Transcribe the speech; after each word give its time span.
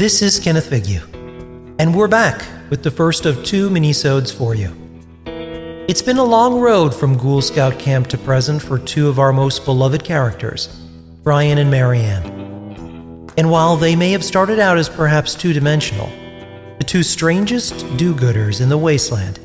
This 0.00 0.22
is 0.22 0.40
Kenneth 0.40 0.70
Vigue, 0.70 1.02
and 1.78 1.94
we're 1.94 2.08
back 2.08 2.42
with 2.70 2.82
the 2.82 2.90
first 2.90 3.26
of 3.26 3.44
two 3.44 3.68
minisodes 3.68 4.34
for 4.34 4.54
you. 4.54 4.74
It's 5.26 6.00
been 6.00 6.16
a 6.16 6.24
long 6.24 6.58
road 6.58 6.94
from 6.94 7.18
Ghoul 7.18 7.42
Scout 7.42 7.78
Camp 7.78 8.06
to 8.06 8.16
present 8.16 8.62
for 8.62 8.78
two 8.78 9.10
of 9.10 9.18
our 9.18 9.30
most 9.30 9.66
beloved 9.66 10.02
characters, 10.02 10.68
Brian 11.22 11.58
and 11.58 11.70
MaryAnne. 11.70 13.30
And 13.36 13.50
while 13.50 13.76
they 13.76 13.94
may 13.94 14.10
have 14.12 14.24
started 14.24 14.58
out 14.58 14.78
as 14.78 14.88
perhaps 14.88 15.34
two 15.34 15.52
dimensional, 15.52 16.10
the 16.78 16.84
two 16.84 17.02
strangest 17.02 17.80
do 17.98 18.14
gooders 18.14 18.62
in 18.62 18.70
the 18.70 18.78
wasteland 18.78 19.38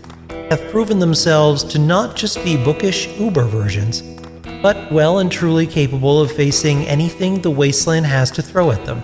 have 0.49 0.71
proven 0.71 0.99
themselves 0.99 1.65
to 1.65 1.79
not 1.79 2.15
just 2.15 2.41
be 2.45 2.55
bookish 2.55 3.09
Uber 3.19 3.43
versions, 3.43 4.03
but 4.61 4.89
well 4.89 5.19
and 5.19 5.29
truly 5.29 5.67
capable 5.67 6.21
of 6.21 6.31
facing 6.31 6.87
anything 6.87 7.41
the 7.41 7.51
wasteland 7.51 8.05
has 8.05 8.31
to 8.31 8.41
throw 8.41 8.71
at 8.71 8.85
them. 8.85 9.03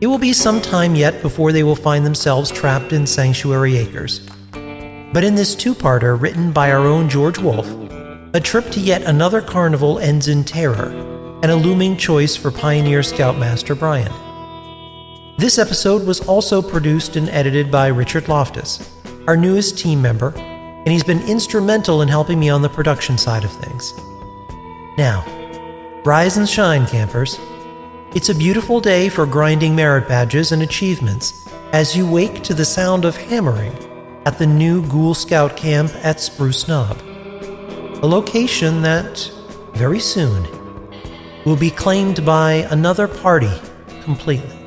It 0.00 0.06
will 0.06 0.18
be 0.18 0.32
some 0.32 0.62
time 0.62 0.94
yet 0.94 1.20
before 1.20 1.52
they 1.52 1.62
will 1.62 1.76
find 1.76 2.06
themselves 2.06 2.50
trapped 2.50 2.94
in 2.94 3.06
Sanctuary 3.06 3.76
Acres. 3.76 4.20
But 5.12 5.24
in 5.24 5.34
this 5.34 5.54
two 5.54 5.74
parter 5.74 6.18
written 6.18 6.52
by 6.52 6.72
our 6.72 6.86
own 6.86 7.10
George 7.10 7.38
Wolf, 7.38 7.68
a 8.32 8.40
trip 8.40 8.70
to 8.70 8.80
yet 8.80 9.02
another 9.02 9.42
carnival 9.42 9.98
ends 9.98 10.26
in 10.26 10.42
terror 10.42 10.88
and 11.42 11.52
a 11.52 11.56
looming 11.56 11.98
choice 11.98 12.34
for 12.34 12.50
Pioneer 12.50 13.02
Scoutmaster 13.02 13.74
Brian. 13.74 14.12
This 15.36 15.58
episode 15.58 16.06
was 16.06 16.26
also 16.26 16.62
produced 16.62 17.16
and 17.16 17.28
edited 17.28 17.70
by 17.70 17.88
Richard 17.88 18.26
Loftus, 18.26 18.90
our 19.26 19.36
newest 19.36 19.76
team 19.76 20.00
member, 20.00 20.32
and 20.34 20.88
he's 20.88 21.04
been 21.04 21.20
instrumental 21.28 22.00
in 22.00 22.08
helping 22.08 22.40
me 22.40 22.48
on 22.48 22.62
the 22.62 22.70
production 22.70 23.18
side 23.18 23.44
of 23.44 23.52
things. 23.52 23.92
Now, 24.96 25.26
rise 26.06 26.38
and 26.38 26.48
shine, 26.48 26.86
campers. 26.86 27.38
It's 28.12 28.28
a 28.28 28.34
beautiful 28.34 28.80
day 28.80 29.08
for 29.08 29.24
grinding 29.24 29.76
merit 29.76 30.08
badges 30.08 30.50
and 30.50 30.62
achievements 30.62 31.48
as 31.72 31.96
you 31.96 32.10
wake 32.10 32.42
to 32.42 32.54
the 32.54 32.64
sound 32.64 33.04
of 33.04 33.16
hammering 33.16 33.72
at 34.26 34.36
the 34.36 34.48
new 34.48 34.84
Ghoul 34.88 35.14
Scout 35.14 35.56
camp 35.56 35.92
at 36.02 36.18
Spruce 36.18 36.66
Knob, 36.66 37.00
a 38.02 38.06
location 38.08 38.82
that, 38.82 39.30
very 39.74 40.00
soon, 40.00 40.42
will 41.46 41.54
be 41.54 41.70
claimed 41.70 42.26
by 42.26 42.66
another 42.72 43.06
party 43.06 43.52
completely. 44.02 44.59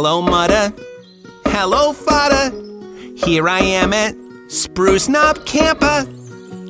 Hello, 0.00 0.22
Mutta. 0.22 0.72
Hello, 1.46 1.92
Fada. 1.92 2.52
Here 3.16 3.48
I 3.48 3.58
am 3.58 3.92
at 3.92 4.14
Spruce 4.46 5.08
Knob 5.08 5.38
Campa. 5.38 6.06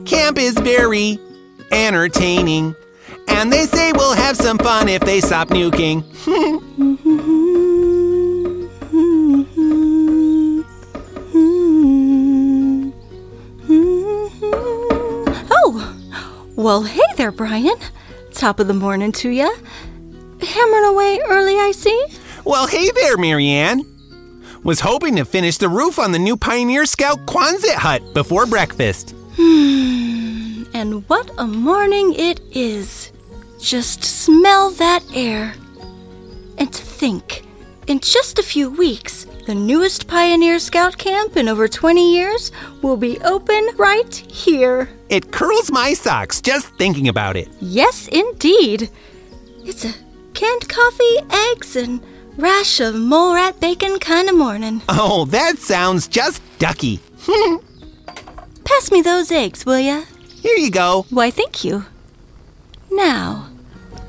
Camp 0.07 0.39
is 0.39 0.55
very 0.55 1.19
entertaining. 1.71 2.75
And 3.29 3.53
they 3.53 3.67
say 3.67 3.93
we'll 3.93 4.15
have 4.15 4.35
some 4.35 4.57
fun 4.57 4.89
if 4.89 5.03
they 5.03 5.21
stop 5.21 5.49
nuking. 5.49 6.05
Oh, 15.51 15.95
well, 16.57 16.83
hey 16.83 17.01
there, 17.17 17.31
Brian. 17.31 17.77
Top 18.33 18.59
of 18.59 18.69
the 18.69 18.75
morning 18.75 19.13
to 19.13 19.29
ya. 19.29 19.51
Hammering 20.41 20.85
away 20.85 21.21
early, 21.29 21.59
I 21.59 21.73
see. 21.73 22.07
Well, 22.49 22.67
hey 22.67 22.91
there, 22.93 23.19
MaryAnne. 23.19 23.85
Was 24.65 24.81
hoping 24.81 25.17
to 25.17 25.27
finish 25.27 25.59
the 25.59 25.69
roof 25.69 25.99
on 25.99 26.13
the 26.13 26.19
new 26.19 26.35
Pioneer 26.35 26.87
Scout 26.87 27.27
Quonset 27.27 27.75
hut 27.75 28.15
before 28.15 28.47
breakfast. 28.47 29.15
Hmm, 29.37 30.63
and 30.73 31.07
what 31.11 31.31
a 31.37 31.47
morning 31.47 32.15
it 32.15 32.41
is. 32.51 33.13
Just 33.61 34.03
smell 34.03 34.71
that 34.71 35.05
air. 35.15 35.53
And 36.57 36.73
to 36.73 36.83
think, 36.83 37.45
in 37.87 38.01
just 38.01 38.39
a 38.39 38.43
few 38.43 38.71
weeks, 38.71 39.27
the 39.45 39.55
newest 39.55 40.09
Pioneer 40.09 40.59
Scout 40.59 40.97
camp 40.97 41.37
in 41.37 41.51
over 41.51 41.69
20 41.69 42.15
years 42.15 42.51
will 42.81 42.97
be 42.97 43.21
open 43.21 43.69
right 43.77 44.17
here. 44.17 44.89
It 45.11 45.33
curls 45.33 45.71
my 45.71 45.93
socks 45.93 46.41
just 46.41 46.75
thinking 46.77 47.09
about 47.09 47.37
it. 47.37 47.51
Yes, 47.61 48.09
indeed. 48.09 48.89
It's 49.67 49.85
a 49.85 49.93
canned 50.33 50.67
coffee, 50.67 51.19
eggs, 51.31 51.77
and 51.77 52.01
rash 52.39 52.81
of 52.81 52.95
mole 52.95 53.35
rat 53.35 53.61
bacon 53.61 53.99
kind 53.99 54.29
of 54.29 54.37
morning. 54.37 54.81
Oh, 54.89 55.27
that 55.27 55.59
sounds 55.59 56.09
just 56.09 56.41
ducky. 56.59 57.01
Pass 58.65 58.91
me 58.91 59.03
those 59.03 59.31
eggs, 59.31 59.67
will 59.67 59.81
ya? 59.81 60.05
Here 60.41 60.57
you 60.57 60.71
go. 60.71 61.05
Why, 61.11 61.31
thank 61.31 61.65
you. 61.65 61.85
Now, 62.91 63.49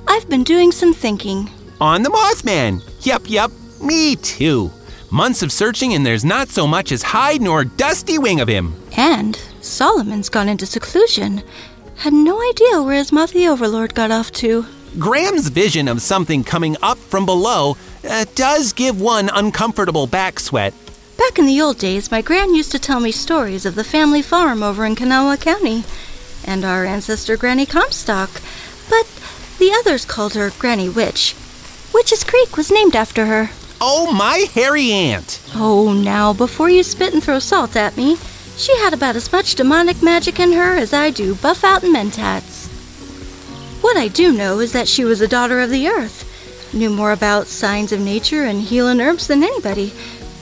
I've 0.08 0.30
been 0.30 0.44
doing 0.44 0.72
some 0.72 0.94
thinking. 0.94 1.50
On 1.82 2.04
the 2.04 2.10
Mothman. 2.10 2.82
Yup, 3.06 3.30
yup. 3.30 3.52
Me 3.82 4.16
too. 4.16 4.72
Months 5.12 5.42
of 5.42 5.52
searching, 5.52 5.94
and 5.94 6.06
there's 6.06 6.24
not 6.24 6.50
so 6.50 6.68
much 6.68 6.92
as 6.92 7.02
hide 7.02 7.42
nor 7.42 7.64
dusty 7.64 8.20
wing 8.20 8.42
of 8.42 8.48
him. 8.48 8.74
And 8.96 9.36
Solomon's 9.62 10.30
gone 10.30 10.48
into 10.50 10.66
seclusion. 10.66 11.42
Had 11.96 12.14
no 12.14 12.40
idea 12.50 12.82
where 12.84 12.96
his 12.96 13.12
Moth 13.12 13.34
the 13.34 13.48
Overlord 13.48 13.96
got 13.96 14.12
off 14.12 14.32
to. 14.34 14.66
Graham's 14.98 15.50
vision 15.50 15.88
of 15.88 16.02
something 16.02 16.44
coming 16.44 16.76
up 16.82 16.98
from 16.98 17.26
below 17.26 17.78
uh, 18.08 18.26
does 18.36 18.74
give 18.74 19.00
one 19.00 19.30
uncomfortable 19.30 20.08
back 20.08 20.40
sweat. 20.40 20.74
Back 21.18 21.38
in 21.38 21.46
the 21.46 21.62
old 21.62 21.78
days, 21.78 22.10
my 22.10 22.22
gran 22.22 22.56
used 22.56 22.72
to 22.72 22.80
tell 22.80 23.00
me 23.00 23.12
stories 23.12 23.66
of 23.66 23.76
the 23.76 23.84
family 23.84 24.22
farm 24.22 24.64
over 24.64 24.86
in 24.86 24.96
Kanawha 24.96 25.38
County, 25.38 25.84
and 26.46 26.66
our 26.66 26.86
ancestor 26.86 27.38
Granny 27.38 27.66
Comstock, 27.66 28.42
but 28.90 29.06
the 29.60 29.72
others 29.72 30.06
called 30.06 30.34
her 30.34 30.50
Granny 30.58 30.90
Witch. 30.90 31.36
Witch's 31.94 32.24
Creek 32.24 32.58
was 32.58 32.72
named 32.72 32.96
after 32.96 33.26
her. 33.26 33.52
Oh, 33.82 34.12
my 34.12 34.48
hairy 34.54 34.92
aunt. 34.92 35.42
Oh, 35.54 35.94
now, 35.94 36.34
before 36.34 36.70
you 36.70 36.84
spit 36.84 37.14
and 37.14 37.24
throw 37.24 37.40
salt 37.40 37.76
at 37.76 37.96
me, 37.96 38.18
she 38.58 38.76
had 38.78 38.94
about 38.94 39.16
as 39.16 39.32
much 39.32 39.56
demonic 39.56 40.02
magic 40.02 40.40
in 40.40 40.54
her 40.54 40.76
as 40.76 40.94
I 40.94 41.12
do 41.12 41.36
Buffout 41.36 41.84
and 41.84 41.96
mentats. 41.96 42.59
What 43.82 43.96
I 43.96 44.10
do 44.10 44.34
know 44.34 44.60
is 44.60 44.74
that 44.74 44.88
she 44.88 45.06
was 45.06 45.22
a 45.22 45.28
daughter 45.28 45.62
of 45.62 45.70
the 45.70 45.88
earth, 45.88 46.74
knew 46.74 46.90
more 46.90 47.12
about 47.12 47.48
signs 47.48 47.92
of 47.92 48.00
nature 48.02 48.44
and 48.44 48.62
healing 48.62 49.00
herbs 49.00 49.28
than 49.28 49.44
anybody. 49.44 49.94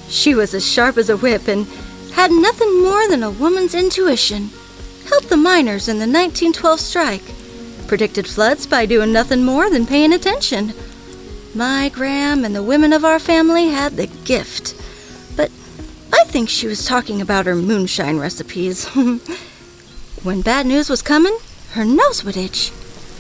She 0.10 0.34
was 0.34 0.54
as 0.54 0.66
sharp 0.66 0.98
as 0.98 1.10
a 1.10 1.18
whip 1.18 1.48
and 1.48 1.68
had 2.14 2.32
nothing 2.32 2.82
more 2.82 3.08
than 3.08 3.22
a 3.22 3.30
woman's 3.30 3.76
intuition. 3.76 4.50
Helped 5.08 5.30
the 5.30 5.38
miners 5.38 5.88
in 5.88 5.98
the 5.98 6.08
1912 6.08 6.80
strike. 6.80 7.22
Predicted 7.88 8.28
floods 8.28 8.66
by 8.66 8.86
doing 8.86 9.14
nothing 9.14 9.46
more 9.46 9.70
than 9.70 9.86
paying 9.86 10.14
attention. 10.14 10.74
My 11.54 11.90
Graham 11.90 12.44
and 12.44 12.56
the 12.56 12.64
women 12.64 12.92
of 12.92 13.06
our 13.06 13.20
family 13.20 13.68
had 13.68 13.96
the 13.96 14.08
gift. 14.26 14.76
But 15.36 15.52
I 16.12 16.24
think 16.26 16.50
she 16.50 16.68
was 16.68 16.86
talking 16.86 17.22
about 17.22 17.46
her 17.46 17.56
moonshine 17.56 18.20
recipes. 18.20 18.86
when 20.24 20.42
bad 20.42 20.66
news 20.66 20.90
was 20.90 21.02
coming, 21.02 21.38
her 21.72 21.86
nose 21.86 22.24
would 22.24 22.36
itch. 22.36 22.72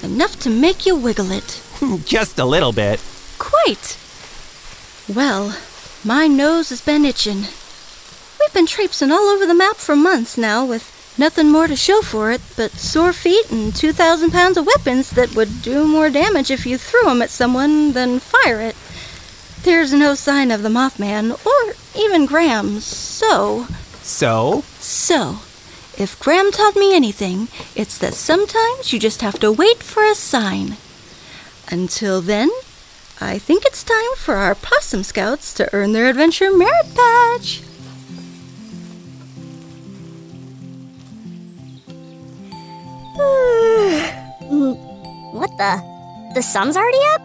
Enough 0.03 0.39
to 0.41 0.49
make 0.49 0.85
you 0.85 0.95
wiggle 0.95 1.31
it. 1.31 1.61
Just 2.05 2.39
a 2.39 2.45
little 2.45 2.71
bit. 2.71 3.01
Quite. 3.39 3.97
Well, 5.13 5.57
my 6.03 6.27
nose 6.27 6.69
has 6.69 6.81
been 6.81 7.05
itching. 7.05 7.45
We've 8.39 8.53
been 8.53 8.67
traipsing 8.67 9.11
all 9.11 9.29
over 9.29 9.45
the 9.45 9.53
map 9.53 9.77
for 9.77 9.95
months 9.95 10.37
now 10.37 10.65
with 10.65 10.93
nothing 11.17 11.49
more 11.49 11.67
to 11.67 11.75
show 11.75 12.01
for 12.01 12.31
it 12.31 12.41
but 12.55 12.71
sore 12.71 13.13
feet 13.13 13.49
and 13.51 13.75
2,000 13.75 14.31
pounds 14.31 14.57
of 14.57 14.67
weapons 14.67 15.09
that 15.11 15.35
would 15.35 15.61
do 15.61 15.87
more 15.87 16.09
damage 16.09 16.51
if 16.51 16.65
you 16.65 16.77
threw 16.77 17.09
'em 17.09 17.21
at 17.21 17.31
someone 17.31 17.93
than 17.93 18.19
fire 18.19 18.61
it. 18.61 18.75
There's 19.63 19.91
no 19.93 20.13
sign 20.15 20.51
of 20.51 20.61
the 20.61 20.69
Mothman 20.69 21.31
or 21.45 21.75
even 21.99 22.25
Graham, 22.25 22.79
so. 22.79 23.67
So? 24.03 24.63
So, 24.79 25.39
if 25.97 26.19
Graham 26.19 26.51
taught 26.51 26.75
me 26.75 26.95
anything, 26.95 27.47
it's 27.75 27.97
that 27.97 28.13
sometimes 28.13 28.93
you 28.93 28.99
just 28.99 29.21
have 29.21 29.39
to 29.39 29.51
wait 29.51 29.77
for 29.77 30.03
a 30.03 30.13
sign. 30.13 30.77
Until 31.69 32.21
then, 32.21 32.49
I 33.19 33.39
think 33.39 33.65
it's 33.65 33.83
time 33.83 34.15
for 34.15 34.35
our 34.35 34.53
Possum 34.53 35.03
Scouts 35.03 35.53
to 35.55 35.67
earn 35.73 35.93
their 35.93 36.07
Adventure 36.07 36.55
Merit 36.55 36.95
Badge. 36.95 37.63
What 45.37 45.51
the? 45.57 46.31
The 46.35 46.41
sun's 46.41 46.77
already 46.77 47.01
up? 47.13 47.21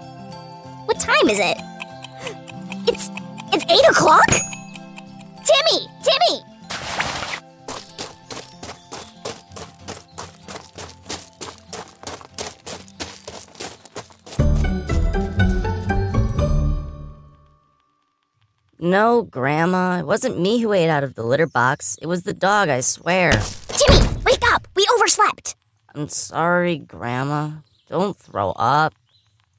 What 0.87 0.99
time 0.99 1.29
is 1.29 1.39
it? 1.39 1.59
It's 2.89 3.11
it's 3.53 3.65
eight 3.71 3.89
o'clock? 3.91 4.27
Timmy! 5.45 5.87
Timmy! 6.03 6.43
No, 18.85 19.23
Grandma, 19.23 20.01
it 20.01 20.07
wasn't 20.07 20.41
me 20.41 20.59
who 20.59 20.73
ate 20.73 20.91
out 20.91 21.05
of 21.05 21.15
the 21.15 21.23
litter 21.23 21.47
box. 21.47 21.97
It 22.03 22.09
was 22.09 22.25
the 22.25 22.33
dog, 22.33 22.69
I 22.69 22.81
swear. 22.81 23.31
Timmy, 23.69 24.01
wake 24.25 24.43
up! 24.53 24.67
We 24.75 24.85
overslept! 24.97 25.55
I'm 25.95 26.09
sorry, 26.09 26.79
Grandma. 26.79 27.59
Don't 27.89 28.17
throw 28.17 28.51
up. 28.51 28.93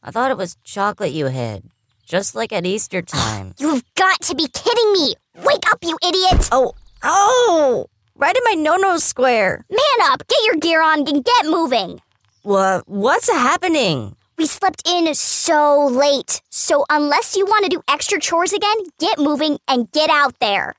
I 0.04 0.12
thought 0.12 0.31
it 0.31 0.36
was 0.36 0.58
chocolate 0.66 1.14
you 1.14 1.28
hid, 1.28 1.64
just 2.06 2.36
like 2.36 2.52
at 2.52 2.66
Easter 2.66 3.02
ah, 3.14 3.18
time. 3.18 3.54
You've 3.58 3.86
got 3.96 4.20
to 4.24 4.36
be 4.36 4.50
kidding 4.50 4.92
me! 4.92 5.16
Wake 5.38 5.72
up, 5.72 5.80
you 5.84 5.98
idiot! 6.06 6.50
oh, 6.52 6.74
oh! 7.02 7.86
Right 8.16 8.36
in 8.36 8.44
my 8.44 8.62
no-no 8.62 8.98
square. 8.98 9.64
Man 9.70 10.12
up! 10.12 10.28
Get 10.28 10.40
your 10.46 10.56
gear 10.56 10.84
on 10.84 11.08
and 11.08 11.24
get 11.24 11.46
moving! 11.46 12.02
What? 12.42 12.90
What's 12.90 13.30
happening? 13.31 14.18
We 14.38 14.45
slept 14.45 14.88
in 14.88 15.13
so 15.13 15.85
late. 15.88 16.41
So 16.50 16.85
unless 16.89 17.35
you 17.35 17.45
want 17.45 17.65
to 17.65 17.69
do 17.69 17.81
extra 17.88 18.19
chores 18.19 18.53
again, 18.53 18.77
get 19.00 19.19
moving 19.19 19.59
and 19.68 19.91
get 19.91 20.09
out 20.09 20.39
there. 20.39 20.75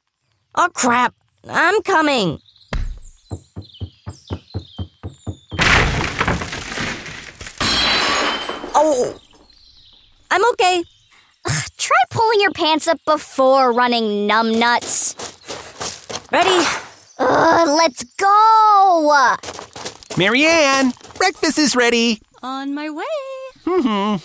Oh 0.55 0.69
crap! 0.73 1.15
I'm 1.49 1.83
coming. 1.83 2.41
Oh, 8.77 9.19
I'm 10.31 10.45
okay. 10.51 10.85
Try 11.79 11.97
pulling 12.11 12.41
your 12.41 12.53
pants 12.53 12.89
up 12.89 12.99
before 13.07 13.73
running 13.73 14.29
numbnuts. 14.29 15.15
Ready? 16.33 16.67
Ugh, 17.19 17.69
let's 17.69 18.05
go! 18.17 19.37
MaryAnne, 20.17 20.93
breakfast 21.17 21.59
is 21.59 21.77
ready. 21.77 22.21
On 22.43 22.75
my 22.75 22.91
way. 22.91 23.05
well, 23.67 24.21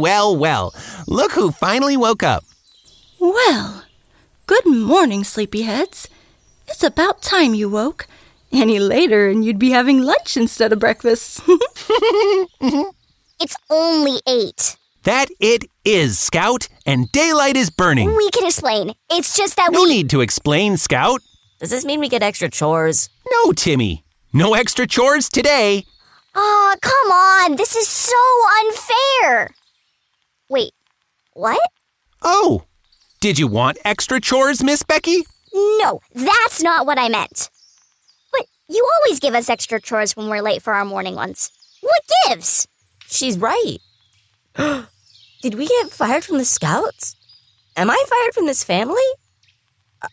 well, 0.00 0.36
well. 0.36 0.74
Look 1.06 1.32
who 1.32 1.50
finally 1.50 1.96
woke 1.96 2.22
up. 2.22 2.44
Well, 3.18 3.84
good 4.46 4.66
morning, 4.66 5.24
sleepyheads. 5.24 6.08
It's 6.68 6.82
about 6.82 7.20
time 7.20 7.54
you 7.54 7.68
woke. 7.68 8.06
Any 8.50 8.78
later, 8.78 9.28
and 9.28 9.44
you'd 9.44 9.58
be 9.58 9.70
having 9.70 10.02
lunch 10.02 10.36
instead 10.36 10.72
of 10.72 10.78
breakfast. 10.78 11.42
It's 13.42 13.56
only 13.70 14.20
eight. 14.28 14.76
That 15.04 15.28
it 15.40 15.64
is, 15.84 16.18
Scout, 16.18 16.68
and 16.84 17.10
daylight 17.12 17.56
is 17.56 17.70
burning. 17.70 18.14
We 18.16 18.30
can 18.30 18.46
explain. 18.46 18.92
It's 19.10 19.36
just 19.36 19.56
that 19.56 19.72
No 19.72 19.82
we. 19.82 19.88
need 19.88 20.10
to 20.10 20.20
explain, 20.20 20.76
Scout. 20.76 21.22
Does 21.58 21.70
this 21.70 21.84
mean 21.84 22.00
we 22.00 22.08
get 22.08 22.22
extra 22.22 22.50
chores? 22.50 23.08
No, 23.30 23.52
Timmy. 23.52 24.04
No 24.32 24.54
extra 24.54 24.86
chores 24.86 25.28
today. 25.28 25.84
Aw, 26.34 26.76
come 26.80 27.10
on. 27.12 27.56
This 27.56 27.74
is 27.76 27.88
so 27.88 28.16
unfair. 28.60 29.50
Wait, 30.48 30.72
what? 31.32 31.60
Oh, 32.22 32.64
did 33.20 33.38
you 33.38 33.46
want 33.46 33.78
extra 33.84 34.20
chores, 34.20 34.62
Miss 34.62 34.82
Becky? 34.82 35.22
No, 35.52 36.00
that's 36.14 36.62
not 36.62 36.86
what 36.86 36.98
I 36.98 37.08
meant. 37.08 37.50
But 38.32 38.46
you 38.68 38.86
always 39.02 39.18
give 39.18 39.34
us 39.34 39.48
extra 39.50 39.80
chores 39.80 40.16
when 40.16 40.28
we're 40.28 40.42
late 40.42 40.62
for 40.62 40.74
our 40.74 40.84
morning 40.84 41.14
ones. 41.14 41.50
What 41.80 42.02
gives? 42.28 42.68
She's 43.06 43.38
right. 43.38 43.78
Did 45.42 45.54
we 45.54 45.66
get 45.66 45.90
fired 45.90 46.24
from 46.24 46.38
the 46.38 46.44
scouts? 46.44 47.16
Am 47.76 47.90
I 47.90 48.04
fired 48.08 48.34
from 48.34 48.46
this 48.46 48.62
family? 48.64 48.96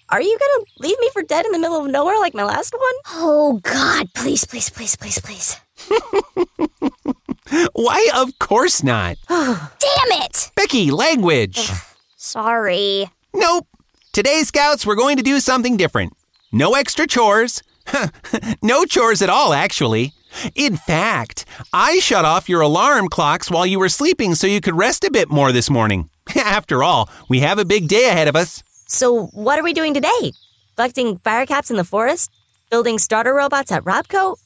Are 0.09 0.21
you 0.21 0.37
gonna 0.37 0.65
leave 0.79 0.99
me 0.99 1.09
for 1.13 1.21
dead 1.21 1.45
in 1.45 1.51
the 1.51 1.59
middle 1.59 1.79
of 1.83 1.89
nowhere 1.89 2.19
like 2.19 2.33
my 2.33 2.43
last 2.43 2.73
one? 2.73 2.93
Oh, 3.07 3.59
God. 3.63 4.07
Please, 4.13 4.45
please, 4.45 4.69
please, 4.69 4.95
please, 4.95 5.19
please. 5.19 5.57
Why, 7.73 8.09
of 8.15 8.37
course 8.39 8.83
not. 8.83 9.17
Damn 9.29 9.61
it! 9.79 10.51
Becky, 10.55 10.91
language. 10.91 11.69
Sorry. 12.17 13.09
Nope. 13.33 13.67
Today, 14.11 14.43
Scouts, 14.43 14.85
we're 14.85 14.95
going 14.95 15.17
to 15.17 15.23
do 15.23 15.39
something 15.39 15.77
different. 15.77 16.13
No 16.51 16.73
extra 16.73 17.07
chores. 17.07 17.63
no 18.61 18.85
chores 18.85 19.21
at 19.21 19.29
all, 19.29 19.53
actually. 19.53 20.13
In 20.55 20.77
fact, 20.77 21.45
I 21.73 21.99
shut 21.99 22.25
off 22.25 22.49
your 22.49 22.61
alarm 22.61 23.07
clocks 23.09 23.49
while 23.49 23.65
you 23.65 23.79
were 23.79 23.89
sleeping 23.89 24.35
so 24.35 24.47
you 24.47 24.61
could 24.61 24.75
rest 24.75 25.03
a 25.03 25.11
bit 25.11 25.29
more 25.29 25.51
this 25.51 25.69
morning. 25.69 26.09
After 26.35 26.83
all, 26.83 27.09
we 27.29 27.39
have 27.39 27.59
a 27.59 27.65
big 27.65 27.87
day 27.87 28.09
ahead 28.09 28.27
of 28.27 28.35
us. 28.35 28.63
So, 28.87 29.27
what 29.27 29.59
are 29.59 29.63
we 29.63 29.73
doing 29.73 29.93
today? 29.93 30.31
Collecting 30.75 31.17
fire 31.19 31.45
caps 31.45 31.69
in 31.71 31.77
the 31.77 31.83
forest? 31.83 32.31
Building 32.69 32.99
starter 32.99 33.33
robots 33.33 33.71
at 33.71 33.83
Robco? 33.83 34.37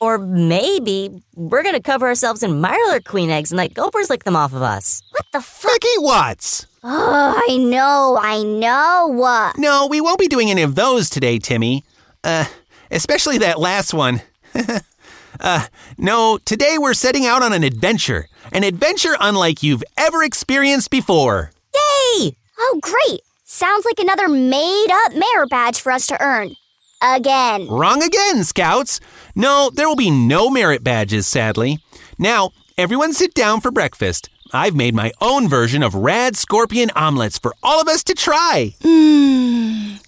Or 0.00 0.18
maybe 0.18 1.22
we're 1.34 1.64
gonna 1.64 1.82
cover 1.82 2.06
ourselves 2.06 2.42
in 2.42 2.62
Mirelurk 2.62 3.04
queen 3.04 3.30
eggs 3.30 3.50
and 3.50 3.56
let 3.56 3.74
gulpers 3.74 4.10
lick 4.10 4.24
them 4.24 4.36
off 4.36 4.52
of 4.52 4.62
us. 4.62 5.02
What 5.10 5.24
the 5.32 5.40
fuck? 5.40 5.72
Becky 5.72 5.88
Watts! 5.98 6.66
Oh, 6.82 7.42
I 7.48 7.56
know, 7.56 8.18
I 8.20 8.42
know. 8.42 9.52
No, 9.56 9.86
we 9.88 10.00
won't 10.00 10.20
be 10.20 10.28
doing 10.28 10.50
any 10.50 10.62
of 10.62 10.74
those 10.76 11.10
today, 11.10 11.38
Timmy. 11.38 11.84
Uh, 12.22 12.44
especially 12.90 13.38
that 13.38 13.58
last 13.58 13.92
one. 13.92 14.22
uh, 15.40 15.66
no, 15.96 16.38
today 16.44 16.76
we're 16.78 16.94
setting 16.94 17.26
out 17.26 17.42
on 17.42 17.52
an 17.52 17.64
adventure. 17.64 18.28
An 18.52 18.64
adventure 18.64 19.16
unlike 19.20 19.62
you've 19.62 19.84
ever 19.96 20.22
experienced 20.22 20.90
before. 20.90 21.50
Yay! 21.74 22.36
Oh, 22.58 22.80
great. 22.82 23.20
Sounds 23.44 23.84
like 23.84 23.98
another 23.98 24.28
made 24.28 24.88
up 24.90 25.14
merit 25.14 25.50
badge 25.50 25.80
for 25.80 25.92
us 25.92 26.06
to 26.08 26.20
earn. 26.22 26.54
Again. 27.02 27.68
Wrong 27.68 28.02
again, 28.02 28.44
Scouts. 28.44 29.00
No, 29.34 29.70
there 29.72 29.88
will 29.88 29.96
be 29.96 30.10
no 30.10 30.50
merit 30.50 30.82
badges, 30.82 31.26
sadly. 31.26 31.78
Now, 32.18 32.50
everyone 32.76 33.12
sit 33.12 33.34
down 33.34 33.60
for 33.60 33.70
breakfast. 33.70 34.28
I've 34.52 34.74
made 34.74 34.94
my 34.94 35.12
own 35.20 35.48
version 35.48 35.82
of 35.82 35.94
rad 35.94 36.36
scorpion 36.36 36.90
omelets 36.96 37.38
for 37.38 37.54
all 37.62 37.80
of 37.80 37.88
us 37.88 38.02
to 38.04 38.14
try. 38.14 38.74
Mmm. 38.80 40.02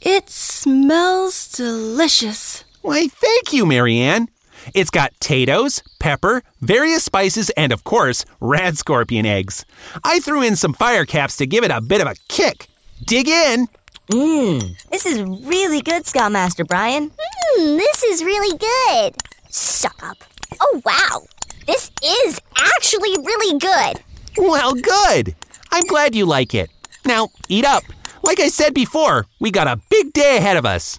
It 0.00 0.28
smells 0.28 1.52
delicious. 1.52 2.64
Why, 2.82 3.08
thank 3.08 3.52
you, 3.52 3.64
MaryAnne. 3.64 4.28
It's 4.72 4.90
got 4.90 5.12
potatoes, 5.14 5.82
pepper, 6.00 6.42
various 6.60 7.04
spices, 7.04 7.50
and 7.50 7.72
of 7.72 7.84
course, 7.84 8.24
rad 8.40 8.78
scorpion 8.78 9.26
eggs. 9.26 9.64
I 10.02 10.20
threw 10.20 10.42
in 10.42 10.56
some 10.56 10.72
fire 10.72 11.04
caps 11.04 11.36
to 11.38 11.46
give 11.46 11.64
it 11.64 11.70
a 11.70 11.80
bit 11.80 12.00
of 12.00 12.06
a 12.06 12.14
kick. 12.28 12.68
dig 13.04 13.28
in. 13.28 13.68
Mmm, 14.10 14.76
this 14.90 15.06
is 15.06 15.20
really 15.22 15.80
good, 15.80 16.06
Scoutmaster 16.06 16.64
Brian. 16.64 17.10
Hmm, 17.18 17.76
this 17.76 18.02
is 18.04 18.22
really 18.22 18.56
good. 18.58 19.14
Suck 19.50 20.02
up. 20.02 20.18
Oh, 20.60 20.82
wow. 20.84 21.22
This 21.66 21.90
is 22.02 22.40
actually 22.56 23.16
really 23.24 23.58
good. 23.58 24.02
Well, 24.36 24.74
good. 24.74 25.34
I'm 25.72 25.84
glad 25.84 26.14
you 26.14 26.26
like 26.26 26.54
it. 26.54 26.70
Now, 27.06 27.28
eat 27.48 27.64
up. 27.64 27.82
Like 28.22 28.40
I 28.40 28.48
said 28.48 28.74
before, 28.74 29.26
we 29.40 29.50
got 29.50 29.66
a 29.68 29.80
big 29.90 30.12
day 30.12 30.36
ahead 30.38 30.56
of 30.56 30.64
us. 30.66 30.98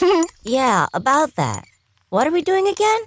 Yeah, 0.42 0.86
about 0.92 1.36
that. 1.36 1.64
What 2.14 2.28
are 2.28 2.30
we 2.30 2.42
doing 2.42 2.68
again? 2.68 3.00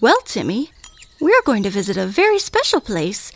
Well, 0.00 0.18
Timmy, 0.24 0.72
we're 1.20 1.42
going 1.44 1.62
to 1.62 1.70
visit 1.70 1.96
a 1.96 2.08
very 2.08 2.40
special 2.40 2.80
place. 2.80 3.30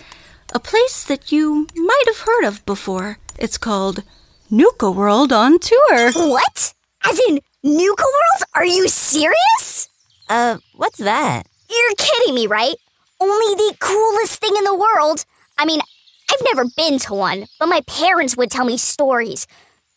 A 0.53 0.59
place 0.59 1.05
that 1.05 1.31
you 1.31 1.69
might 1.77 2.03
have 2.07 2.27
heard 2.27 2.45
of 2.45 2.67
before. 2.67 3.19
It's 3.39 3.57
called 3.57 4.03
Nuka 4.51 4.91
World 4.91 5.33
on 5.33 5.61
Tour. 5.61 6.11
What? 6.15 6.75
As 7.09 7.21
in, 7.29 7.39
Nuka 7.63 8.03
World? 8.03 8.43
Are 8.57 8.65
you 8.65 8.89
serious? 8.89 9.89
Uh, 10.29 10.59
what's 10.75 10.99
that? 10.99 11.47
You're 11.71 11.97
kidding 11.97 12.35
me, 12.35 12.49
right? 12.49 12.75
Only 13.21 13.55
the 13.55 13.77
coolest 13.79 14.41
thing 14.41 14.57
in 14.59 14.65
the 14.65 14.75
world. 14.75 15.25
I 15.57 15.67
mean, 15.67 15.83
I've 16.33 16.45
never 16.53 16.69
been 16.77 16.99
to 17.07 17.15
one, 17.15 17.47
but 17.61 17.69
my 17.69 17.83
parents 17.83 18.37
would 18.37 18.51
tell 18.51 18.65
me 18.65 18.77
stories. 18.77 19.47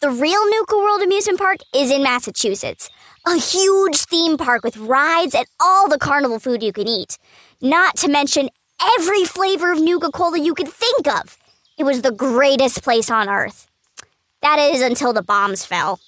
The 0.02 0.12
real 0.12 0.48
Nuka 0.52 0.76
World 0.76 1.02
amusement 1.02 1.40
park 1.40 1.58
is 1.74 1.90
in 1.90 2.04
Massachusetts. 2.04 2.92
A 3.26 3.38
huge 3.38 3.96
theme 4.00 4.36
park 4.38 4.66
with 4.66 4.76
rides 4.76 5.34
and 5.34 5.46
all 5.58 5.88
the 5.88 5.98
carnival 5.98 6.40
food 6.40 6.62
you 6.62 6.74
can 6.74 6.90
eat. 6.90 7.18
Not 7.62 7.96
to 8.00 8.10
mention 8.10 8.50
every 8.98 9.24
flavor 9.24 9.72
of 9.72 9.80
Nuka 9.80 10.12
Cola 10.12 10.38
you 10.38 10.54
could 10.54 10.68
think 10.68 11.08
of. 11.08 11.38
It 11.78 11.86
was 11.86 12.02
the 12.02 12.12
greatest 12.12 12.84
place 12.84 13.10
on 13.10 13.30
earth. 13.30 13.68
That 14.42 14.60
is 14.60 14.82
until 14.82 15.14
the 15.14 15.24
bombs 15.24 15.66
fell. 15.66 16.02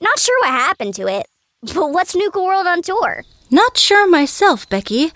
Not 0.00 0.18
sure 0.18 0.40
what 0.40 0.48
happened 0.52 0.94
to 0.94 1.06
it, 1.06 1.26
but 1.74 1.92
what's 1.92 2.16
Nuka 2.16 2.42
World 2.42 2.66
on 2.66 2.80
tour? 2.80 3.24
Not 3.50 3.76
sure 3.76 4.08
myself, 4.08 4.66
Becky. 4.70 5.12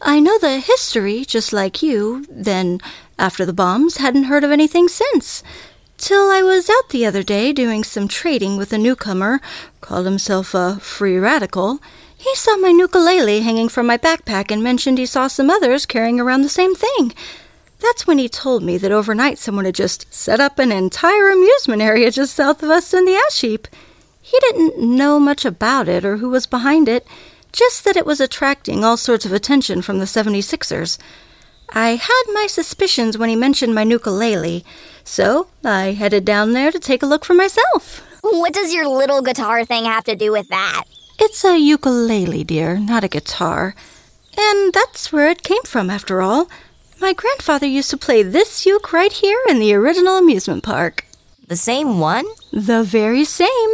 I 0.00 0.20
know 0.20 0.38
the 0.38 0.60
history, 0.60 1.24
just 1.24 1.52
like 1.52 1.82
you, 1.82 2.24
then, 2.30 2.78
after 3.18 3.44
the 3.44 3.52
bombs, 3.52 3.96
hadn't 3.96 4.24
heard 4.24 4.44
of 4.44 4.52
anything 4.52 4.86
since. 4.86 5.42
Till 5.98 6.30
I 6.30 6.42
was 6.42 6.68
out 6.68 6.90
the 6.90 7.06
other 7.06 7.22
day 7.22 7.52
doing 7.52 7.82
some 7.82 8.06
trading 8.06 8.58
with 8.58 8.72
a 8.72 8.78
newcomer, 8.78 9.40
called 9.80 10.04
himself 10.04 10.54
a 10.54 10.76
free 10.78 11.16
radical. 11.16 11.80
He 12.16 12.34
saw 12.34 12.56
my 12.56 12.68
ukulele 12.68 13.40
hanging 13.40 13.70
from 13.70 13.86
my 13.86 13.96
backpack 13.96 14.50
and 14.50 14.62
mentioned 14.62 14.98
he 14.98 15.06
saw 15.06 15.26
some 15.26 15.48
others 15.48 15.86
carrying 15.86 16.20
around 16.20 16.42
the 16.42 16.50
same 16.50 16.74
thing. 16.74 17.14
That's 17.80 18.06
when 18.06 18.18
he 18.18 18.28
told 18.28 18.62
me 18.62 18.76
that 18.78 18.92
overnight 18.92 19.38
someone 19.38 19.64
had 19.64 19.74
just 19.74 20.12
set 20.12 20.38
up 20.38 20.58
an 20.58 20.70
entire 20.70 21.30
amusement 21.30 21.80
area 21.82 22.10
just 22.10 22.34
south 22.34 22.62
of 22.62 22.70
us 22.70 22.92
in 22.92 23.06
the 23.06 23.16
ash 23.16 23.40
heap. 23.40 23.66
He 24.20 24.38
didn't 24.40 24.78
know 24.78 25.18
much 25.18 25.44
about 25.44 25.88
it 25.88 26.04
or 26.04 26.18
who 26.18 26.28
was 26.28 26.46
behind 26.46 26.88
it, 26.88 27.06
just 27.52 27.84
that 27.84 27.96
it 27.96 28.06
was 28.06 28.20
attracting 28.20 28.84
all 28.84 28.96
sorts 28.98 29.24
of 29.24 29.32
attention 29.32 29.80
from 29.80 29.98
the 29.98 30.04
76ers. 30.04 30.98
I 31.70 31.96
had 31.96 32.22
my 32.32 32.46
suspicions 32.48 33.18
when 33.18 33.28
he 33.28 33.36
mentioned 33.36 33.74
my 33.74 33.82
ukulele, 33.82 34.64
so 35.04 35.48
I 35.64 35.92
headed 35.92 36.24
down 36.24 36.52
there 36.52 36.70
to 36.70 36.78
take 36.78 37.02
a 37.02 37.06
look 37.06 37.24
for 37.24 37.34
myself. 37.34 38.02
What 38.22 38.52
does 38.52 38.72
your 38.72 38.88
little 38.88 39.22
guitar 39.22 39.64
thing 39.64 39.84
have 39.84 40.04
to 40.04 40.16
do 40.16 40.32
with 40.32 40.48
that? 40.48 40.84
It's 41.18 41.44
a 41.44 41.58
ukulele, 41.58 42.44
dear, 42.44 42.78
not 42.78 43.04
a 43.04 43.08
guitar. 43.08 43.74
And 44.38 44.72
that's 44.72 45.12
where 45.12 45.30
it 45.30 45.42
came 45.42 45.62
from, 45.62 45.90
after 45.90 46.20
all. 46.20 46.48
My 47.00 47.12
grandfather 47.12 47.66
used 47.66 47.90
to 47.90 47.96
play 47.96 48.22
this 48.22 48.66
uke 48.66 48.92
right 48.92 49.12
here 49.12 49.40
in 49.48 49.58
the 49.58 49.74
original 49.74 50.16
amusement 50.16 50.62
park. 50.62 51.04
The 51.46 51.56
same 51.56 52.00
one? 52.00 52.26
The 52.52 52.82
very 52.82 53.24
same. 53.24 53.70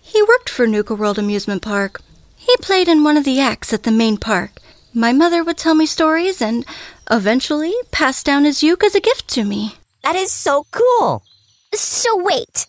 He 0.00 0.22
worked 0.22 0.48
for 0.48 0.66
Nuka 0.66 0.94
World 0.94 1.18
Amusement 1.18 1.62
Park. 1.62 2.00
He 2.36 2.54
played 2.58 2.88
in 2.88 3.04
one 3.04 3.16
of 3.16 3.24
the 3.24 3.40
acts 3.40 3.72
at 3.72 3.84
the 3.84 3.90
main 3.90 4.16
park. 4.16 4.52
My 4.94 5.12
mother 5.12 5.42
would 5.42 5.56
tell 5.56 5.74
me 5.74 5.86
stories 5.86 6.42
and 6.42 6.66
eventually 7.10 7.72
pass 7.90 8.22
down 8.22 8.44
his 8.44 8.62
uke 8.62 8.84
as 8.84 8.94
a 8.94 9.00
gift 9.00 9.26
to 9.28 9.44
me. 9.44 9.76
That 10.02 10.16
is 10.16 10.30
so 10.30 10.66
cool. 10.70 11.22
So 11.72 12.22
wait, 12.22 12.66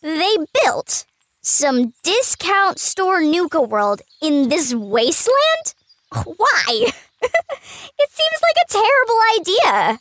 they 0.00 0.36
built 0.62 1.04
some 1.42 1.92
discount 2.02 2.78
store 2.78 3.20
Nuka 3.20 3.60
World 3.60 4.00
in 4.22 4.48
this 4.48 4.74
wasteland? 4.74 5.74
Why? 6.12 6.66
it 7.22 8.10
seems 8.10 8.40
like 8.42 8.56
a 8.62 8.72
terrible 8.72 9.20
idea. 9.38 10.00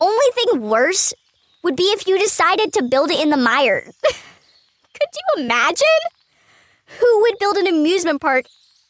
Only 0.00 0.26
thing 0.34 0.60
worse 0.60 1.14
would 1.62 1.76
be 1.76 1.84
if 1.84 2.06
you 2.06 2.18
decided 2.18 2.72
to 2.72 2.82
build 2.82 3.10
it 3.10 3.20
in 3.20 3.30
the 3.30 3.36
mire. 3.36 3.92
Could 4.02 5.10
you 5.14 5.44
imagine? 5.44 5.86
Who 7.00 7.20
would 7.22 7.38
build 7.38 7.56
an 7.56 7.66
amusement 7.66 8.20
park 8.20 8.46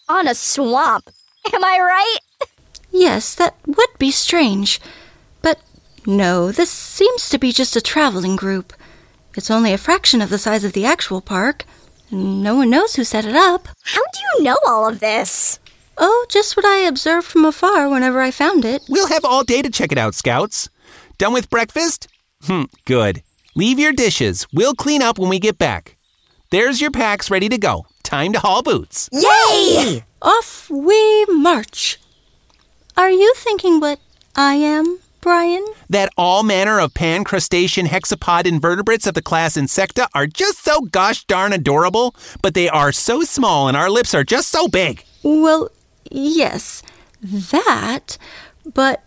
on 0.08 0.26
a 0.26 0.34
swamp? 0.34 1.10
Am 1.52 1.64
I 1.64 1.78
right? 1.80 2.48
Yes, 2.90 3.34
that 3.34 3.56
would 3.66 3.98
be 3.98 4.10
strange. 4.10 4.80
But 5.40 5.60
no, 6.06 6.52
this 6.52 6.70
seems 6.70 7.28
to 7.30 7.38
be 7.38 7.52
just 7.52 7.76
a 7.76 7.80
traveling 7.80 8.36
group. 8.36 8.72
It's 9.36 9.50
only 9.50 9.72
a 9.72 9.78
fraction 9.78 10.20
of 10.20 10.30
the 10.30 10.38
size 10.38 10.62
of 10.64 10.72
the 10.74 10.84
actual 10.84 11.20
park. 11.20 11.64
No 12.10 12.56
one 12.56 12.70
knows 12.70 12.94
who 12.94 13.04
set 13.04 13.24
it 13.24 13.34
up. 13.34 13.68
How 13.84 14.02
do 14.02 14.20
you 14.38 14.44
know 14.44 14.58
all 14.66 14.86
of 14.86 15.00
this? 15.00 15.58
Oh, 15.96 16.26
just 16.28 16.56
what 16.56 16.64
I 16.66 16.78
observed 16.86 17.26
from 17.26 17.44
afar 17.44 17.88
whenever 17.88 18.20
I 18.20 18.30
found 18.30 18.64
it. 18.64 18.82
We'll 18.88 19.08
have 19.08 19.24
all 19.24 19.44
day 19.44 19.62
to 19.62 19.70
check 19.70 19.92
it 19.92 19.98
out, 19.98 20.14
Scouts. 20.14 20.68
Done 21.18 21.32
with 21.32 21.50
breakfast? 21.50 22.08
Hmm, 22.44 22.64
good. 22.84 23.22
Leave 23.54 23.78
your 23.78 23.92
dishes. 23.92 24.46
We'll 24.52 24.74
clean 24.74 25.02
up 25.02 25.18
when 25.18 25.28
we 25.28 25.38
get 25.38 25.58
back. 25.58 25.96
There's 26.50 26.80
your 26.80 26.90
packs 26.90 27.30
ready 27.30 27.48
to 27.48 27.58
go. 27.58 27.86
Time 28.02 28.32
to 28.34 28.40
haul 28.40 28.62
boots. 28.62 29.08
Yay! 29.12 30.04
Off 30.24 30.70
we 30.70 31.24
march. 31.24 31.98
Are 32.96 33.10
you 33.10 33.34
thinking 33.34 33.80
what 33.80 33.98
I 34.36 34.54
am, 34.54 35.00
Brian? 35.20 35.66
That 35.90 36.12
all 36.16 36.44
manner 36.44 36.78
of 36.78 36.94
pan 36.94 37.24
crustacean 37.24 37.86
hexapod 37.86 38.46
invertebrates 38.46 39.08
of 39.08 39.14
the 39.14 39.22
class 39.22 39.56
Insecta 39.56 40.06
are 40.14 40.28
just 40.28 40.62
so 40.62 40.82
gosh 40.82 41.24
darn 41.24 41.52
adorable, 41.52 42.14
but 42.40 42.54
they 42.54 42.68
are 42.68 42.92
so 42.92 43.22
small 43.22 43.66
and 43.66 43.76
our 43.76 43.90
lips 43.90 44.14
are 44.14 44.22
just 44.22 44.50
so 44.50 44.68
big. 44.68 45.04
Well, 45.24 45.70
yes, 46.08 46.84
that, 47.20 48.16
but 48.64 49.02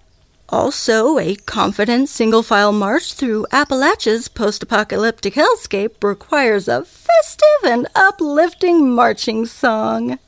also 0.49 1.17
a 1.17 1.35
confident 1.35 2.09
single 2.09 2.43
file 2.43 2.73
march 2.73 3.13
through 3.13 3.47
Appalachia's 3.53 4.27
post 4.27 4.61
apocalyptic 4.63 5.35
hellscape 5.35 6.03
requires 6.03 6.67
a 6.67 6.83
festive 6.83 7.63
and 7.63 7.87
uplifting 7.95 8.91
marching 8.91 9.45
song. 9.45 10.19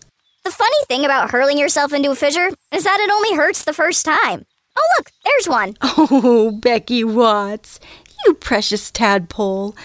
The 0.47 0.53
funny 0.53 0.85
thing 0.87 1.03
about 1.03 1.31
hurling 1.31 1.57
yourself 1.57 1.91
into 1.91 2.09
a 2.09 2.15
fissure 2.15 2.47
is 2.71 2.85
that 2.85 3.01
it 3.01 3.11
only 3.11 3.35
hurts 3.35 3.65
the 3.65 3.73
first 3.73 4.05
time. 4.05 4.45
Oh, 4.77 4.87
look, 4.97 5.11
there's 5.25 5.49
one. 5.49 5.75
Oh, 5.81 6.51
Becky 6.51 7.03
Watts, 7.03 7.81
you 8.25 8.33
precious 8.33 8.89
tadpole. 8.89 9.75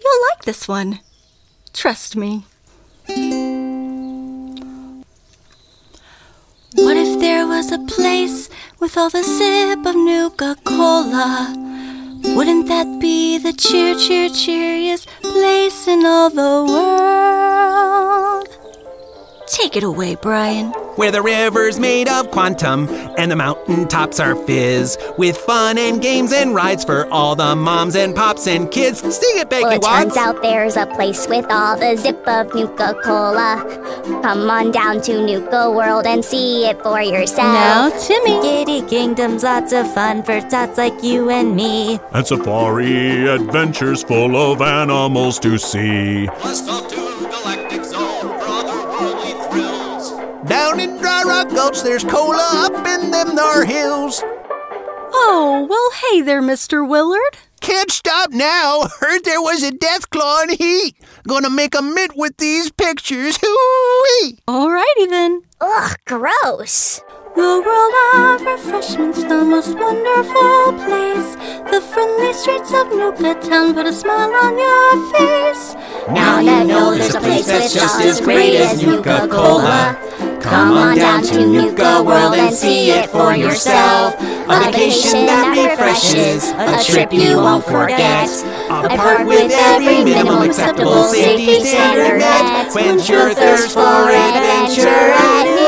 You'll 0.00 0.22
like 0.30 0.44
this 0.44 0.68
one. 0.68 1.00
Trust 1.72 2.14
me. 2.14 2.44
What 6.76 6.96
if 6.96 7.18
there 7.18 7.48
was 7.48 7.72
a 7.72 7.80
place 7.80 8.48
with 8.78 8.96
all 8.96 9.10
the 9.10 9.24
sip 9.24 9.84
of 9.84 9.96
Nuka 9.96 10.54
Cola? 10.62 11.52
Wouldn't 12.36 12.68
that 12.68 13.00
be 13.00 13.38
the 13.38 13.52
cheer, 13.52 13.96
cheer, 13.96 14.28
cheeriest 14.28 15.08
place 15.20 15.88
in 15.88 16.06
all 16.06 16.30
the 16.30 16.72
world? 16.72 17.29
Take 19.50 19.76
it 19.76 19.82
away, 19.82 20.14
Brian. 20.14 20.68
Where 20.94 21.10
the 21.10 21.22
river's 21.22 21.80
made 21.80 22.08
of 22.08 22.30
quantum 22.30 22.88
and 23.18 23.30
the 23.32 23.36
mountain 23.36 23.88
tops 23.88 24.20
are 24.20 24.36
fizz. 24.46 24.96
With 25.18 25.36
fun 25.36 25.76
and 25.76 26.00
games 26.00 26.32
and 26.32 26.54
rides 26.54 26.84
for 26.84 27.06
all 27.08 27.34
the 27.34 27.56
moms 27.56 27.96
and 27.96 28.14
pops 28.14 28.46
and 28.46 28.70
kids. 28.70 29.00
Sing 29.00 29.38
it, 29.38 29.50
Becky 29.50 29.64
Well, 29.64 29.72
it 29.72 29.82
Watts. 29.82 30.14
turns 30.14 30.16
out 30.16 30.42
there's 30.42 30.76
a 30.76 30.86
place 30.86 31.26
with 31.26 31.46
all 31.50 31.76
the 31.76 31.96
zip 31.96 32.22
of 32.28 32.54
Nuka 32.54 32.94
Cola. 33.02 33.64
Come 34.22 34.48
on 34.50 34.70
down 34.70 35.00
to 35.02 35.20
Nuka 35.24 35.70
World 35.70 36.06
and 36.06 36.24
see 36.24 36.66
it 36.66 36.80
for 36.82 37.00
yourself. 37.00 37.38
Now, 37.52 37.90
Timmy. 37.98 38.40
Kiddie 38.42 38.82
Kingdom's 38.82 39.42
lots 39.42 39.72
of 39.72 39.92
fun 39.92 40.22
for 40.22 40.40
tots 40.42 40.78
like 40.78 41.02
you 41.02 41.28
and 41.30 41.56
me. 41.56 41.98
and 42.12 42.24
safari 42.26 43.26
adventures 43.26 44.04
full 44.04 44.36
of 44.36 44.62
animals 44.62 45.40
to 45.40 45.58
see. 45.58 46.26
Blast 46.26 46.68
off 46.68 46.88
to 46.88 46.96
Galactic 47.30 47.79
Down 50.70 50.78
in 50.78 50.98
Dry 50.98 51.24
Rock 51.24 51.48
Gulch, 51.48 51.82
there's 51.82 52.04
cola 52.04 52.48
up 52.52 52.86
in 52.86 53.10
them 53.10 53.34
thar 53.36 53.64
hills. 53.64 54.22
Oh, 55.12 55.66
well, 55.68 55.90
hey 56.02 56.20
there, 56.20 56.40
Mr. 56.40 56.88
Willard. 56.88 57.38
Can't 57.60 57.90
stop 57.90 58.30
now. 58.30 58.82
Heard 59.00 59.24
there 59.24 59.42
was 59.42 59.64
a 59.64 59.72
death 59.72 60.08
claw 60.10 60.42
in 60.42 60.50
heat. 60.50 60.94
Gonna 61.26 61.50
make 61.50 61.74
a 61.74 61.82
mint 61.82 62.12
with 62.14 62.36
these 62.36 62.70
pictures. 62.70 63.36
Hoo-wee. 63.40 64.38
Alrighty 64.46 65.08
then. 65.08 65.42
Ugh, 65.60 65.96
gross. 66.06 67.00
The 67.34 67.62
world 67.66 67.94
of 68.14 68.46
refreshments, 68.46 69.24
the 69.24 69.44
most 69.44 69.74
wonderful 69.76 70.72
place. 70.86 71.34
The 71.68 71.80
friendly 71.80 72.32
streets 72.32 72.72
of 72.72 72.90
Nuka 72.90 73.34
Town 73.40 73.74
put 73.74 73.86
a 73.86 73.92
smile 73.92 74.32
on 74.32 74.56
your 74.56 75.12
face. 75.14 75.74
Now 76.10 76.38
you 76.38 76.64
know 76.64 76.94
there's 76.94 77.14
a 77.16 77.20
place 77.20 77.46
that's 77.46 77.74
just 77.74 78.00
as 78.00 78.20
great 78.20 78.54
as 78.54 78.84
Nuka 78.84 79.26
Cola. 79.28 80.29
Come 80.40 80.72
on 80.72 80.96
down 80.96 81.22
to 81.24 81.46
Nuka 81.46 82.02
World 82.02 82.34
and 82.34 82.54
see 82.54 82.90
it 82.90 83.10
for 83.10 83.34
yourself. 83.34 84.14
A 84.20 84.64
vacation 84.64 85.26
that 85.26 85.52
refreshes, 85.54 86.50
a 86.50 86.82
trip 86.82 87.12
you 87.12 87.36
won't 87.36 87.64
forget. 87.64 88.28
A 88.68 88.88
park 88.96 89.26
with 89.26 89.52
every 89.52 90.02
minimum 90.04 90.42
acceptable 90.42 91.04
safety 91.04 91.60
standard 91.64 92.18
met. 92.18 92.70
Quench 92.72 93.08
your 93.08 93.34
thirst 93.34 93.74
for 93.74 94.08
adventure 94.10 94.88
at 94.88 95.59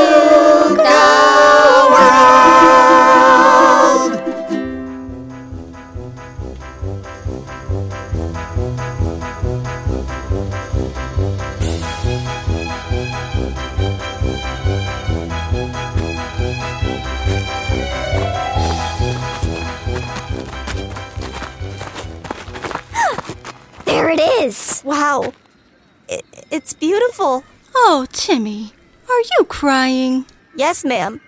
crying? 29.62 30.26
Yes, 30.56 30.84
ma'am. 30.84 31.20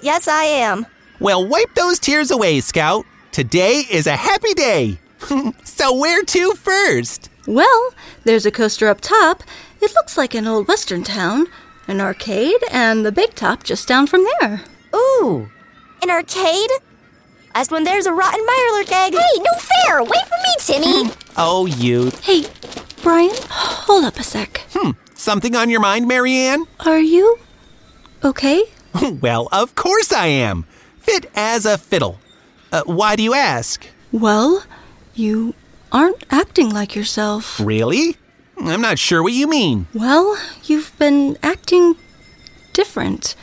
Yes, 0.00 0.28
I 0.28 0.44
am. 0.44 0.86
Well, 1.18 1.44
wipe 1.44 1.74
those 1.74 1.98
tears 1.98 2.30
away, 2.30 2.60
Scout. 2.60 3.04
Today 3.32 3.82
is 3.90 4.06
a 4.06 4.14
happy 4.14 4.54
day. 4.54 5.00
so, 5.64 5.92
where 5.92 6.22
to 6.22 6.52
first? 6.52 7.30
Well, 7.48 7.90
there's 8.22 8.46
a 8.46 8.52
coaster 8.52 8.86
up 8.86 9.00
top. 9.00 9.42
It 9.80 9.92
looks 9.92 10.16
like 10.16 10.36
an 10.36 10.46
old 10.46 10.68
western 10.68 11.02
town, 11.02 11.48
an 11.88 12.00
arcade, 12.00 12.62
and 12.70 13.04
the 13.04 13.10
big 13.10 13.34
top 13.34 13.64
just 13.64 13.88
down 13.88 14.06
from 14.06 14.24
there. 14.38 14.60
Ooh, 14.94 15.48
an 16.00 16.10
arcade? 16.10 16.70
That's 17.56 17.72
when 17.72 17.82
there's 17.82 18.06
a 18.06 18.12
rotten 18.12 18.46
Mirelurk 18.46 18.92
egg. 18.92 19.14
Hey, 19.14 19.38
no 19.38 19.52
fair. 19.58 20.04
Wait 20.04 20.26
for 20.28 20.38
me, 20.46 20.54
Timmy. 20.60 21.08
Hmm. 21.08 21.32
Oh, 21.36 21.66
you. 21.66 22.12
Hey, 22.22 22.44
Brian, 23.02 23.34
hold 23.50 24.04
up 24.04 24.20
a 24.20 24.22
sec. 24.22 24.64
Hmm. 24.72 24.92
Something 25.14 25.56
on 25.56 25.70
your 25.70 25.80
mind, 25.80 26.08
MaryAnne? 26.08 26.68
Are 26.86 27.00
you 27.00 27.40
okay? 28.24 28.64
well, 29.20 29.48
of 29.52 29.74
course 29.74 30.12
I 30.12 30.26
am. 30.26 30.64
Fit 30.98 31.30
as 31.34 31.66
a 31.66 31.78
fiddle. 31.78 32.18
Uh, 32.72 32.82
why 32.86 33.16
do 33.16 33.22
you 33.22 33.34
ask? 33.34 33.86
Well, 34.12 34.64
you 35.14 35.54
aren't 35.92 36.24
acting 36.30 36.70
like 36.70 36.94
yourself. 36.96 37.60
Really? 37.60 38.16
I'm 38.58 38.80
not 38.80 38.98
sure 38.98 39.22
what 39.22 39.32
you 39.32 39.48
mean. 39.48 39.86
Well, 39.94 40.38
you've 40.64 40.96
been 40.98 41.36
acting 41.42 41.96
different. 42.72 43.34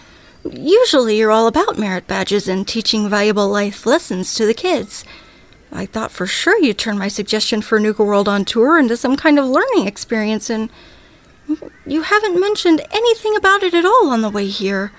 Usually 0.50 1.18
you're 1.18 1.32
all 1.32 1.48
about 1.48 1.78
merit 1.78 2.08
badges 2.08 2.48
and 2.48 2.68
teaching 2.68 3.10
valuable 3.10 3.48
life 3.48 3.86
lessons 3.86 4.34
to 4.36 4.46
the 4.46 4.54
kids. 4.54 5.06
I 5.72 5.86
thought 5.86 6.12
for 6.12 6.28
sure 6.28 6.60
you'd 6.60 6.78
turn 6.78 6.98
my 6.98 7.08
suggestion 7.08 7.62
for 7.62 7.80
Nuka 7.80 8.04
World 8.04 8.28
on 8.28 8.44
tour 8.44 8.78
into 8.78 8.98
some 8.98 9.16
kind 9.16 9.40
of 9.40 9.46
learning 9.46 9.88
experience, 9.88 10.50
and 10.50 10.70
you 11.86 12.04
haven't 12.04 12.40
mentioned 12.40 12.82
anything 12.92 13.36
about 13.36 13.64
it 13.64 13.74
at 13.74 13.86
all 13.86 14.10
on 14.10 14.22
the 14.22 14.30
way 14.30 14.48
here. 14.48 14.92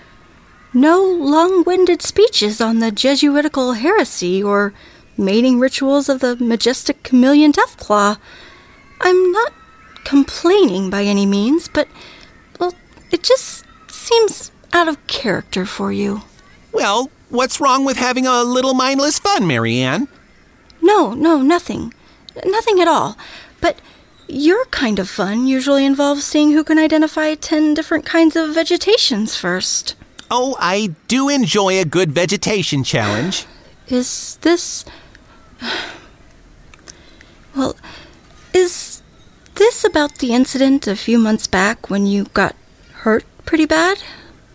No 0.75 1.03
long 1.03 1.65
winded 1.65 2.03
speeches 2.03 2.61
on 2.61 2.79
the 2.79 2.91
Jesuitical 2.91 3.75
heresy 3.75 4.43
or 4.43 4.73
mating 5.19 5.59
rituals 5.59 6.09
of 6.09 6.21
the 6.21 6.37
majestic 6.37 7.03
chameleon 7.03 7.53
Deathclaw. 7.53 8.19
I'm 9.01 9.33
not 9.33 9.53
complaining 10.05 10.91
by 10.91 11.05
any 11.05 11.27
means, 11.27 11.69
but, 11.69 11.89
well, 12.59 12.75
it 13.11 13.23
just 13.23 13.65
seems 13.91 14.51
out 14.73 14.89
of 14.89 15.07
character 15.07 15.67
for 15.67 15.93
you. 15.93 16.23
Well, 16.73 17.11
what's 17.29 17.61
wrong 17.61 17.85
with 17.85 17.99
having 17.99 18.27
a 18.27 18.43
little 18.43 18.75
mindless 18.75 19.19
fun, 19.19 19.43
MaryAnne? 19.43 20.09
No, 20.81 21.13
no, 21.13 21.43
nothing. 21.43 21.93
Nothing 22.45 22.81
at 22.81 22.89
all. 22.89 23.17
But 23.61 23.79
your 24.33 24.65
kind 24.67 24.99
of 24.99 25.09
fun 25.09 25.47
usually 25.47 25.85
involves 25.85 26.25
seeing 26.25 26.53
who 26.53 26.65
can 26.65 26.79
identify 26.79 27.35
ten 27.35 27.75
different 27.75 28.07
kinds 28.07 28.35
of 28.37 28.55
vegetations 28.55 29.37
first. 29.37 29.95
Oh, 30.31 30.57
I 30.59 30.95
do 31.09 31.29
enjoy 31.29 31.79
a 31.79 31.85
good 31.85 32.13
vegetation 32.13 32.85
challenge. 32.85 33.47
Is 33.89 34.39
this. 34.41 34.85
Well, 37.55 37.77
is 38.55 39.03
this 39.57 39.85
about 39.85 40.19
the 40.19 40.33
incident 40.33 40.87
a 40.87 40.97
few 40.97 41.19
months 41.19 41.47
back 41.47 41.91
when 41.91 42.07
you 42.07 42.25
got 42.33 42.57
hurt 42.93 43.25
pretty 43.45 43.67
bad? 43.67 44.03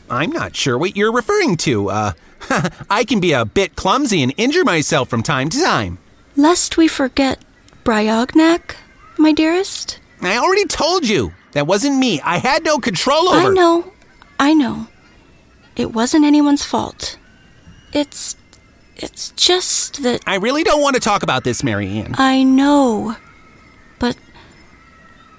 I'm 0.09 0.31
not 0.31 0.55
sure 0.55 0.77
what 0.77 0.97
you're 0.97 1.11
referring 1.11 1.57
to. 1.57 1.89
Uh, 1.89 2.11
I 2.89 3.03
can 3.03 3.19
be 3.19 3.33
a 3.33 3.45
bit 3.45 3.75
clumsy 3.75 4.23
and 4.23 4.33
injure 4.37 4.63
myself 4.63 5.09
from 5.09 5.21
time 5.21 5.49
to 5.49 5.61
time. 5.61 5.99
Lest 6.35 6.77
we 6.77 6.87
forget 6.87 7.39
Briognak, 7.83 8.75
my 9.19 9.31
dearest. 9.31 9.99
I 10.21 10.37
already 10.37 10.65
told 10.65 11.07
you. 11.07 11.33
That 11.53 11.65
wasn't 11.65 11.97
me. 11.97 12.21
I 12.21 12.37
had 12.37 12.63
no 12.63 12.77
control 12.77 13.29
over. 13.29 13.49
I 13.49 13.53
know, 13.53 13.91
I 14.39 14.53
know. 14.53 14.87
It 15.75 15.91
wasn't 15.93 16.25
anyone's 16.25 16.63
fault. 16.63 17.17
It's. 17.93 18.35
It's 18.95 19.29
just 19.31 20.01
that 20.03 20.21
I 20.25 20.35
really 20.37 20.63
don't 20.63 20.81
want 20.81 20.95
to 20.95 20.99
talk 20.99 21.21
about 21.21 21.43
this, 21.43 21.61
MaryAnne. 21.61 22.15
I 22.17 22.43
know. 22.43 23.15
But. 23.99 24.17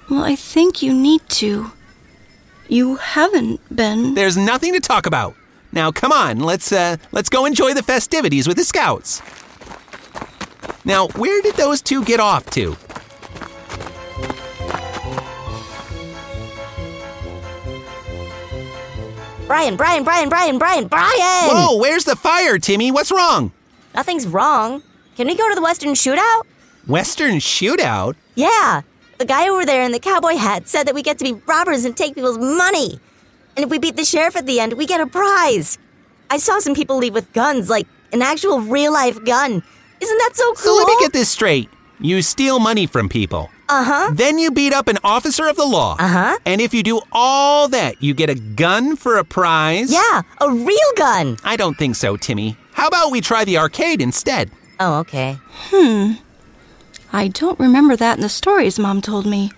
Well, 0.09 0.25
I 0.25 0.35
think 0.37 0.83
you 0.83 0.95
need 0.95 1.29
to. 1.29 1.73
You 2.69 2.97
haven't 2.97 3.61
been. 3.75 4.15
There's 4.15 4.37
nothing 4.37 4.73
to 4.75 4.81
talk 4.81 5.07
about. 5.07 5.35
Now, 5.73 5.93
come 5.93 6.13
on, 6.13 6.41
let's 6.41 6.73
uh, 6.73 6.97
let's 7.13 7.29
go 7.29 7.45
enjoy 7.45 7.75
the 7.75 7.83
festivities 7.83 8.49
with 8.49 8.57
the 8.57 8.65
scouts. 8.65 9.23
Now, 10.85 11.09
where 11.09 11.43
did 11.43 11.57
those 11.57 11.83
two 11.83 12.05
get 12.05 12.21
off 12.21 12.47
to? 12.51 12.77
Brian, 19.49 19.77
Brian, 19.77 20.05
Brian, 20.05 20.29
Brian, 20.29 20.59
Brian, 20.59 20.87
Brian! 20.89 21.49
Whoa, 21.49 21.79
where's 21.79 22.05
the 22.05 22.15
fire, 22.15 22.59
Timmy? 22.59 22.93
What's 22.93 23.11
wrong? 23.11 23.51
Nothing's 23.95 24.27
wrong. 24.27 24.83
Can 25.17 25.27
we 25.27 25.35
go 25.35 25.49
to 25.49 25.55
the 25.55 25.63
Western 25.63 25.95
Shootout? 25.95 26.43
Western 26.87 27.37
shootout? 27.37 28.15
Yeah. 28.35 28.83
The 29.17 29.25
guy 29.25 29.49
over 29.49 29.65
there 29.65 29.83
in 29.85 29.93
the 29.93 30.01
cowboy 30.01 30.37
hat 30.37 30.69
said 30.69 30.87
that 30.87 30.95
we 30.95 31.03
get 31.03 31.17
to 31.19 31.25
be 31.25 31.33
robbers 31.47 31.87
and 31.87 31.97
take 31.97 32.15
people's 32.15 32.37
money. 32.37 33.01
And 33.57 33.65
if 33.65 33.71
we 33.71 33.79
beat 33.79 33.97
the 33.97 34.05
sheriff 34.05 34.37
at 34.37 34.45
the 34.45 34.61
end, 34.61 34.75
we 34.75 34.85
get 34.85 35.01
a 35.01 35.07
prize. 35.07 35.79
I 36.29 36.37
saw 36.37 36.59
some 36.59 36.75
people 36.75 36.99
leave 36.99 37.15
with 37.15 37.33
guns, 37.33 37.71
like 37.71 37.87
an 38.13 38.21
actual 38.21 38.61
real 38.61 38.93
life 38.93 39.25
gun. 39.25 39.63
Isn't 40.01 40.19
that 40.19 40.31
so 40.35 40.45
cool? 40.49 40.57
So 40.57 40.77
let 40.77 40.87
me 40.89 40.97
get 41.01 41.15
this 41.15 41.31
straight. 41.31 41.71
You 42.01 42.21
steal 42.21 42.59
money 42.59 42.87
from 42.87 43.09
people. 43.09 43.51
Uh 43.71 43.85
huh. 43.85 44.11
Then 44.15 44.39
you 44.39 44.51
beat 44.51 44.73
up 44.73 44.89
an 44.89 44.99
officer 45.05 45.47
of 45.47 45.57
the 45.57 45.67
law. 45.67 45.97
Uh-huh. 45.99 46.39
And 46.47 46.61
if 46.61 46.73
you 46.73 46.83
do 46.83 47.01
all 47.13 47.69
that, 47.69 48.03
you 48.03 48.15
get 48.15 48.31
a 48.31 48.35
gun 48.35 48.97
for 48.97 49.17
a 49.17 49.25
prize? 49.25 49.93
Yeah, 49.93 50.23
a 50.41 50.51
real 50.51 50.93
gun. 50.97 51.37
I 51.45 51.57
don't 51.57 51.77
think 51.77 51.97
so, 51.97 52.17
Timmy. 52.17 52.57
How 52.73 52.89
about 52.89 53.11
we 53.11 53.21
try 53.21 53.45
the 53.45 53.59
arcade 53.59 54.01
instead? 54.01 54.51
Oh, 54.81 55.01
okay. 55.01 55.39
Hmm. 55.71 56.13
I 57.13 57.29
don't 57.29 57.59
remember 57.59 57.97
that 57.97 58.17
in 58.17 58.23
the 58.23 58.29
stories 58.29 58.79
Mom 58.79 59.03
told 59.03 59.27
me. 59.27 59.51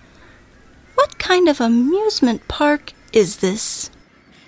What 0.95 1.17
kind 1.17 1.47
of 1.47 1.61
amusement 1.61 2.47
park 2.47 2.93
is 3.13 3.37
this? 3.37 3.89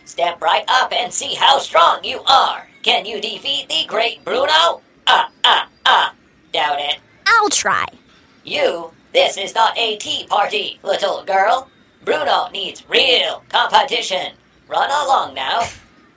Step 0.05 0.41
right 0.41 0.65
up 0.67 0.91
and 0.91 1.13
see 1.13 1.35
how 1.35 1.59
strong 1.59 2.03
you 2.03 2.21
are. 2.27 2.67
Can 2.81 3.05
you 3.05 3.21
defeat 3.21 3.69
the 3.69 3.85
great 3.87 4.23
Bruno? 4.25 4.81
Ah, 5.07 5.29
ah, 5.43 5.69
ah. 5.85 6.13
Doubt 6.51 6.79
it. 6.79 6.97
I'll 7.25 7.49
try. 7.49 7.85
You, 8.43 8.91
this 9.13 9.37
is 9.37 9.53
not 9.53 9.77
a 9.77 9.95
tea 9.97 10.25
party, 10.27 10.79
little 10.83 11.23
girl. 11.23 11.69
Bruno 12.03 12.49
needs 12.49 12.83
real 12.89 13.43
competition. 13.49 14.33
Run 14.67 14.89
along 14.89 15.35
now. 15.35 15.67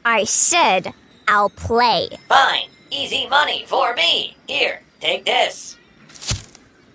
I 0.04 0.24
said 0.24 0.94
I'll 1.28 1.50
play. 1.50 2.09
Fine. 2.28 2.68
Easy 2.90 3.26
money 3.28 3.64
for 3.66 3.94
me. 3.94 4.37
Here, 4.48 4.80
take 5.00 5.24
this. 5.24 5.76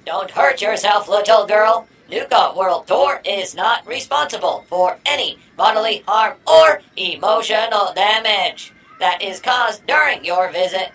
Don't 0.06 0.32
hurt 0.32 0.62
yourself, 0.62 1.08
little 1.08 1.46
girl. 1.46 1.88
Nuka 2.10 2.54
World 2.58 2.88
Tour 2.88 3.22
is 3.24 3.56
not 3.56 3.86
responsible 3.88 4.66
for 4.68 4.98
any 5.06 5.38
bodily 5.56 6.04
harm 6.08 6.36
or 6.46 6.82
emotional 6.98 7.94
damage 7.94 8.74
that 9.00 9.22
is 9.22 9.40
caused 9.40 9.86
during 9.88 10.26
your 10.26 10.52
visit. 10.52 10.92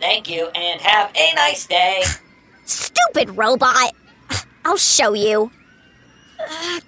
Thank 0.00 0.28
you 0.28 0.48
and 0.48 0.80
have 0.80 1.10
a 1.14 1.34
nice 1.34 1.66
day. 1.66 2.02
Stupid 2.64 3.36
robot. 3.36 3.92
I'll 4.68 4.76
show 4.76 5.14
you. 5.14 5.50
Uh, 6.38 6.80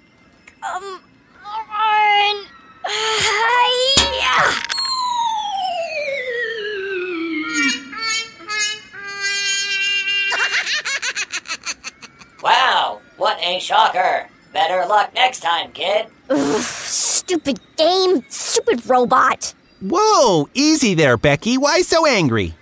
come 0.61 1.01
on. 1.43 2.45
Hi. 2.85 3.65
Yeah. 4.21 4.61
Wow, 12.43 13.01
what 13.17 13.39
a 13.39 13.59
shocker. 13.59 14.27
Better 14.53 14.85
luck 14.87 15.15
next 15.15 15.39
time, 15.39 15.71
kid. 15.71 16.05
Stupid 16.59 17.59
game. 17.77 18.23
Stupid 18.29 18.87
robot. 18.87 19.55
Whoa, 19.81 20.47
easy 20.53 20.93
there, 20.93 21.17
Becky. 21.17 21.57
Why 21.57 21.81
so 21.81 22.05
angry? 22.05 22.53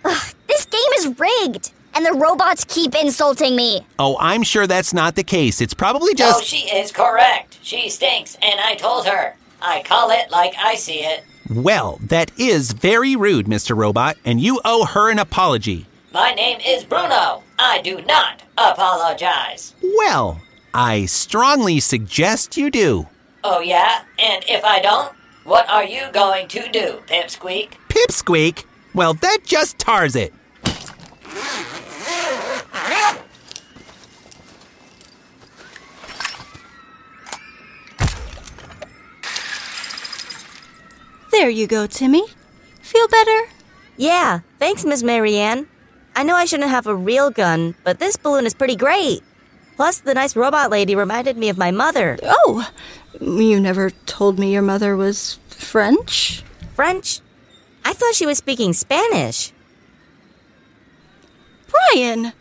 This 0.48 0.64
game 0.66 0.94
is 0.96 1.20
rigged. 1.20 1.74
And 2.00 2.06
the 2.06 2.14
robots 2.14 2.64
keep 2.64 2.96
insulting 2.96 3.58
me. 3.58 3.86
Oh, 4.00 4.16
I'm 4.22 4.42
sure 4.42 4.66
that's 4.66 4.94
not 4.94 5.16
the 5.16 5.24
case. 5.24 5.60
It's 5.60 5.74
probably 5.74 6.14
just 6.14 6.40
Oh, 6.40 6.42
she 6.42 6.60
is 6.74 6.94
correct. 6.94 7.60
She 7.62 7.90
stinks, 7.90 8.38
and 8.42 8.58
I 8.58 8.76
told 8.76 9.06
her. 9.06 9.36
I 9.62 9.84
call 9.84 10.10
it 10.10 10.32
like 10.32 10.54
I 10.58 10.76
see 10.76 11.00
it. 11.00 11.26
Well, 11.54 12.00
that 12.04 12.32
is 12.40 12.72
very 12.72 13.18
rude, 13.18 13.48
Mr. 13.48 13.76
Robot, 13.76 14.16
and 14.24 14.40
you 14.40 14.62
owe 14.64 14.86
her 14.86 15.12
an 15.12 15.20
apology. 15.20 15.88
My 16.14 16.34
name 16.34 16.62
is 16.66 16.86
Bruno. 16.86 17.44
I 17.60 17.82
do 17.82 18.02
not 18.04 18.44
apologize. 18.58 19.74
Well, 19.98 20.40
I 20.74 21.06
strongly 21.06 21.82
suggest 21.82 22.56
you 22.56 22.72
do. 22.72 23.10
Oh, 23.44 23.60
yeah? 23.60 24.04
And 24.18 24.46
if 24.48 24.64
I 24.64 24.80
don't, 24.80 25.14
what 25.44 25.70
are 25.70 25.84
you 25.84 26.04
going 26.14 26.48
to 26.48 26.70
do, 26.72 27.02
Pipsqueak? 27.08 27.72
Pipsqueak? 27.90 28.64
Well, 28.94 29.16
that 29.16 29.40
just 29.44 29.78
tars 29.80 30.16
it. 30.16 30.34
There 41.32 41.50
you 41.50 41.68
go, 41.68 41.88
Timmy. 41.88 42.24
Feel 42.82 43.08
better? 43.08 43.48
Yeah, 43.96 44.42
thanks, 44.60 44.84
Miss 44.84 45.04
MaryAnne. 45.04 45.68
I 46.14 46.24
know 46.24 46.36
I 46.36 46.44
shouldn't 46.44 46.70
have 46.70 46.86
a 46.86 46.94
real 46.94 47.32
gun, 47.32 47.76
but 47.86 48.00
this 48.00 48.18
balloon 48.18 48.46
is 48.46 48.54
pretty 48.54 48.76
great. 48.76 49.22
Plus, 49.78 50.00
the 50.00 50.14
nice 50.14 50.36
robot 50.36 50.70
lady 50.70 50.96
reminded 50.96 51.38
me 51.38 51.48
of 51.48 51.58
my 51.58 51.72
mother. 51.72 52.18
Oh, 52.24 52.70
you 53.22 53.58
never 53.58 53.90
told 54.06 54.38
me 54.38 54.52
your 54.52 54.62
mother 54.62 54.98
was 54.98 55.40
French? 55.48 56.44
French? 56.76 57.22
I 57.86 57.94
thought 57.94 58.16
she 58.16 58.26
was 58.26 58.38
speaking 58.38 58.74
Spanish. 58.74 59.54
Brian, 61.70 62.34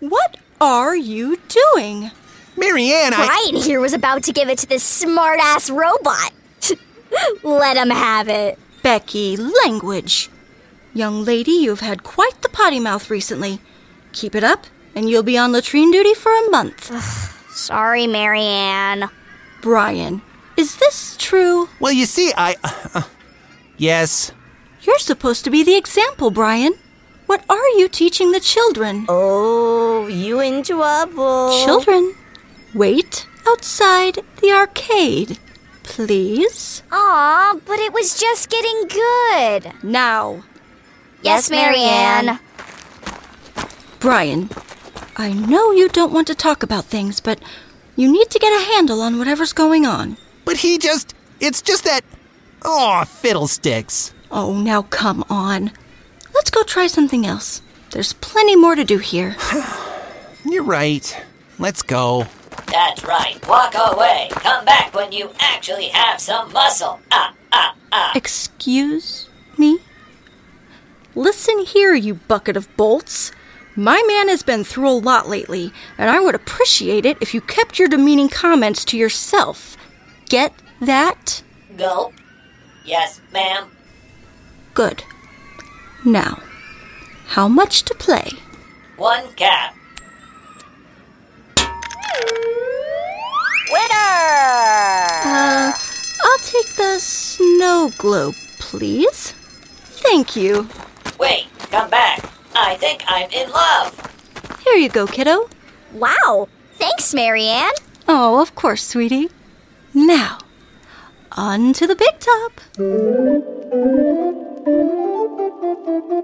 what 0.00 0.36
are 0.60 0.96
you 0.96 1.38
doing? 1.48 2.10
MaryAnne, 2.56 3.12
I. 3.12 3.26
Brian 3.26 3.62
here 3.62 3.80
was 3.80 3.92
about 3.92 4.22
to 4.24 4.32
give 4.32 4.48
it 4.48 4.58
to 4.58 4.66
this 4.66 4.84
smart-ass 4.84 5.70
robot. 5.70 6.32
Let 7.42 7.76
him 7.76 7.90
have 7.90 8.28
it. 8.28 8.58
Becky, 8.82 9.36
language. 9.36 10.30
Young 10.92 11.24
lady, 11.24 11.52
you've 11.52 11.80
had 11.80 12.04
quite 12.04 12.40
the 12.42 12.48
potty 12.48 12.78
mouth 12.78 13.10
recently. 13.10 13.60
Keep 14.12 14.34
it 14.34 14.44
up, 14.44 14.66
and 14.94 15.08
you'll 15.10 15.24
be 15.24 15.38
on 15.38 15.52
latrine 15.52 15.90
duty 15.90 16.14
for 16.14 16.32
a 16.32 16.50
month. 16.50 16.92
Sorry, 17.50 18.06
MaryAnne. 18.06 19.10
Brian, 19.60 20.22
is 20.56 20.76
this 20.76 21.16
true? 21.18 21.68
Well, 21.80 21.92
you 21.92 22.06
see, 22.06 22.32
I. 22.36 22.56
yes. 23.76 24.32
You're 24.82 24.98
supposed 24.98 25.44
to 25.44 25.50
be 25.50 25.64
the 25.64 25.76
example, 25.76 26.30
Brian. 26.30 26.74
What 27.26 27.44
are 27.48 27.68
you 27.78 27.88
teaching 27.88 28.32
the 28.32 28.40
children? 28.40 29.06
Oh, 29.08 30.06
you 30.06 30.40
in 30.40 30.62
trouble. 30.62 31.64
Children, 31.64 32.14
wait 32.74 33.26
outside 33.46 34.18
the 34.40 34.52
arcade, 34.52 35.38
please. 35.82 36.82
Aw, 36.92 37.58
but 37.64 37.78
it 37.78 37.92
was 37.92 38.18
just 38.18 38.50
getting 38.50 38.88
good. 38.88 39.72
Now, 39.82 40.42
Yes, 41.22 41.48
MaryAnne. 41.48 42.38
Brian, 43.98 44.50
I 45.16 45.32
know 45.32 45.70
you 45.70 45.88
don't 45.88 46.12
want 46.12 46.26
to 46.26 46.34
talk 46.34 46.62
about 46.62 46.84
things, 46.84 47.20
but 47.20 47.40
you 47.96 48.12
need 48.12 48.28
to 48.30 48.38
get 48.38 48.52
a 48.52 48.72
handle 48.74 49.00
on 49.00 49.18
whatever's 49.18 49.54
going 49.54 49.86
on. 49.86 50.18
But 50.44 50.58
he 50.58 50.76
just. 50.76 51.14
It's 51.40 51.62
just 51.62 51.84
that. 51.84 52.02
Oh, 52.62 53.04
fiddlesticks. 53.06 54.12
Oh, 54.30 54.52
now 54.60 54.82
come 54.82 55.24
on. 55.30 55.72
Let's 56.34 56.50
go 56.50 56.62
try 56.62 56.86
something 56.86 57.26
else. 57.26 57.62
There's 57.90 58.12
plenty 58.14 58.56
more 58.56 58.74
to 58.74 58.84
do 58.84 58.98
here. 58.98 59.36
You're 60.44 60.64
right. 60.64 61.22
Let's 61.58 61.82
go. 61.82 62.26
That's 62.66 63.04
right. 63.04 63.38
Walk 63.46 63.74
away. 63.76 64.28
Come 64.30 64.64
back 64.64 64.94
when 64.94 65.12
you 65.12 65.30
actually 65.38 65.88
have 65.88 66.20
some 66.20 66.52
muscle. 66.52 67.00
Ah, 67.12 67.32
ah, 67.52 67.76
ah. 67.92 68.12
Excuse 68.16 69.28
me? 69.56 69.78
Listen 71.14 71.60
here, 71.60 71.94
you 71.94 72.14
bucket 72.14 72.56
of 72.56 72.74
bolts. 72.76 73.30
My 73.76 74.02
man 74.06 74.28
has 74.28 74.42
been 74.42 74.64
through 74.64 74.88
a 74.88 74.98
lot 74.98 75.28
lately, 75.28 75.72
and 75.98 76.10
I 76.10 76.20
would 76.20 76.34
appreciate 76.34 77.06
it 77.06 77.18
if 77.20 77.32
you 77.34 77.40
kept 77.40 77.78
your 77.78 77.88
demeaning 77.88 78.28
comments 78.28 78.84
to 78.86 78.98
yourself. 78.98 79.76
Get 80.28 80.52
that? 80.80 81.42
Gulp. 81.76 82.14
Yes, 82.84 83.20
ma'am. 83.32 83.70
Good. 84.74 85.04
Now, 86.04 86.38
how 87.28 87.48
much 87.48 87.82
to 87.84 87.94
play? 87.94 88.32
One 88.96 89.32
cap. 89.36 89.74
Winner! 93.72 93.94
Uh, 95.24 95.72
I'll 96.24 96.38
take 96.38 96.74
the 96.76 96.98
snow 96.98 97.90
globe, 97.96 98.34
please. 98.58 99.32
Thank 99.32 100.36
you. 100.36 100.68
Wait, 101.18 101.46
come 101.70 101.88
back. 101.88 102.22
I 102.54 102.76
think 102.76 103.02
I'm 103.08 103.30
in 103.30 103.50
love. 103.50 103.98
Here 104.62 104.76
you 104.76 104.90
go, 104.90 105.06
kiddo. 105.06 105.48
Wow. 105.94 106.48
Thanks, 106.74 107.14
MaryAnne. 107.14 107.80
Oh, 108.06 108.42
of 108.42 108.54
course, 108.54 108.86
sweetie. 108.86 109.30
Now, 109.94 110.38
on 111.32 111.72
to 111.72 111.86
the 111.86 111.96
big 111.96 112.18
top. 112.20 112.60
Come 116.14 116.22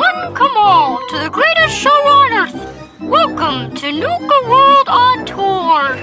on, 0.00 0.34
come 0.34 0.56
on, 0.56 1.08
to 1.08 1.18
the 1.20 1.30
greatest 1.30 1.76
show 1.76 1.90
on 1.90 2.32
earth. 2.32 2.56
Welcome 3.00 3.76
to 3.76 3.92
Nuka 3.92 4.40
World 4.48 4.88
on 4.88 5.24
Tour. 5.24 5.96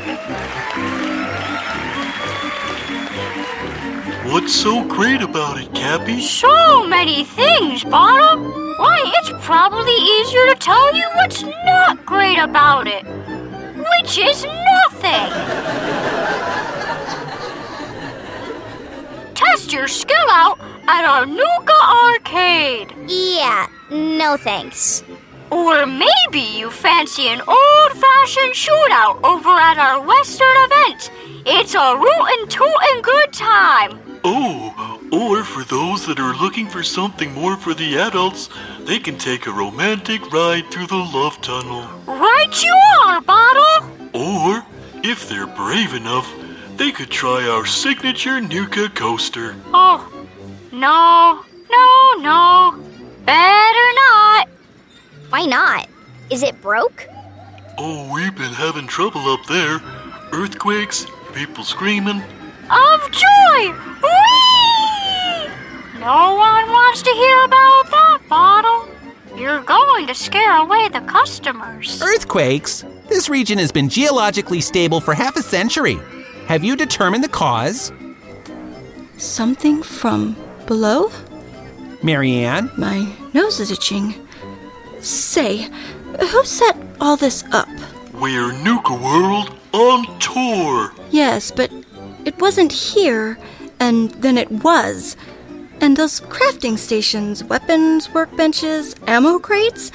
What's 4.32 4.56
so 4.56 4.86
great 4.86 5.22
about 5.22 5.60
it, 5.60 5.74
Cappy? 5.74 6.22
So 6.22 6.88
many 6.88 7.26
things, 7.26 7.84
Bottom. 7.84 8.71
Why, 8.82 9.14
it's 9.18 9.30
probably 9.46 9.94
easier 9.94 10.48
to 10.48 10.56
tell 10.56 10.96
you 10.96 11.06
what's 11.14 11.44
not 11.44 12.04
great 12.04 12.40
about 12.40 12.88
it, 12.88 13.06
which 13.06 14.18
is 14.18 14.44
nothing. 14.44 15.30
Test 19.36 19.72
your 19.72 19.88
skill 19.88 20.30
out 20.32 20.60
at 20.88 21.06
our 21.06 21.28
Nuka 21.28 21.80
Arcade. 21.80 22.92
Yeah, 23.08 23.68
no 23.92 24.36
thanks. 24.36 25.04
Or 25.52 25.86
maybe 25.86 26.40
you 26.40 26.72
fancy 26.72 27.28
an 27.28 27.42
old 27.42 27.92
fashioned 27.92 28.56
shootout 28.56 29.24
over 29.24 29.50
at 29.50 29.78
our 29.78 30.02
Western 30.02 30.56
event. 30.58 31.12
It's 31.46 31.76
a 31.76 31.96
rootin' 31.96 32.48
tootin' 32.48 33.02
good 33.04 33.32
time. 33.32 34.00
Oh, 34.24 34.74
or 35.12 35.44
for 35.44 35.64
those 35.66 36.06
that 36.06 36.20
are 36.20 36.36
looking 36.36 36.68
for 36.68 36.84
something 36.84 37.34
more 37.34 37.58
for 37.58 37.74
the 37.74 37.98
adults, 37.98 38.50
they 38.86 38.98
can 38.98 39.18
take 39.18 39.46
a 39.46 39.52
romantic 39.52 40.32
ride 40.32 40.70
through 40.72 40.88
the 40.88 40.96
love 40.96 41.40
tunnel. 41.42 41.88
Right 42.06 42.64
you 42.64 42.74
are, 43.04 43.22
Bottle. 43.22 43.90
Or, 44.14 44.66
if 45.04 45.28
they're 45.28 45.48
brave 45.48 45.94
enough, 45.94 46.32
they 46.78 46.92
could 46.92 47.10
try 47.10 47.48
our 47.48 47.66
signature 47.66 48.40
Nuka 48.40 48.90
coaster. 48.90 49.56
Oh, 49.74 50.10
no, 50.72 51.44
no, 51.70 52.22
no. 52.22 52.84
Better 53.26 53.94
not. 53.96 54.50
Why 55.30 55.46
not? 55.46 55.88
Is 56.30 56.44
it 56.44 56.62
broke? 56.62 57.08
Oh, 57.78 58.12
we've 58.14 58.36
been 58.36 58.54
having 58.54 58.88
trouble 58.88 59.28
up 59.30 59.46
there. 59.46 59.82
Earthquakes, 60.32 61.06
people 61.34 61.64
screaming. 61.64 62.22
Of 62.70 63.12
joy! 63.12 63.74
Whee! 64.02 64.41
No 66.02 66.34
one 66.34 66.68
wants 66.68 67.04
to 67.04 67.12
hear 67.12 67.44
about 67.44 67.92
that, 67.92 68.22
Bottle. 68.28 68.90
You're 69.38 69.62
going 69.62 70.08
to 70.08 70.16
scare 70.16 70.58
away 70.58 70.90
the 70.90 71.02
customers. 71.02 72.02
Earthquakes? 72.02 72.84
This 73.08 73.30
region 73.30 73.60
has 73.60 73.72
been 73.72 73.88
geologically 73.88 74.62
stable 74.62 75.00
for 75.00 75.14
half 75.14 75.36
a 75.36 75.44
century. 75.44 76.00
Have 76.48 76.64
you 76.64 76.76
determined 76.76 77.24
the 77.24 77.30
cause? 77.30 77.92
Something 79.18 79.84
from 79.84 80.36
below? 80.66 81.10
MaryAnne? 82.02 82.76
My 82.80 83.08
nose 83.36 83.60
is 83.60 83.70
itching. 83.70 84.16
Say, 85.02 85.70
who 86.20 86.44
set 86.44 86.78
all 87.00 87.16
this 87.16 87.44
up? 87.52 87.70
We're 88.16 88.52
Nuka 88.64 88.96
World 88.96 89.56
on 89.72 90.18
tour. 90.18 90.92
Yes, 91.12 91.52
but 91.52 91.72
it 92.26 92.42
wasn't 92.42 92.72
here, 92.72 93.38
and 93.80 94.10
then 94.14 94.40
it 94.40 94.50
was. 94.64 95.16
And 95.82 95.98
those 95.98 96.22
crafting 96.22 96.78
stations, 96.78 97.44
weapons, 97.44 98.08
workbenches, 98.10 98.96
ammo 99.08 99.40
crates? 99.40 99.90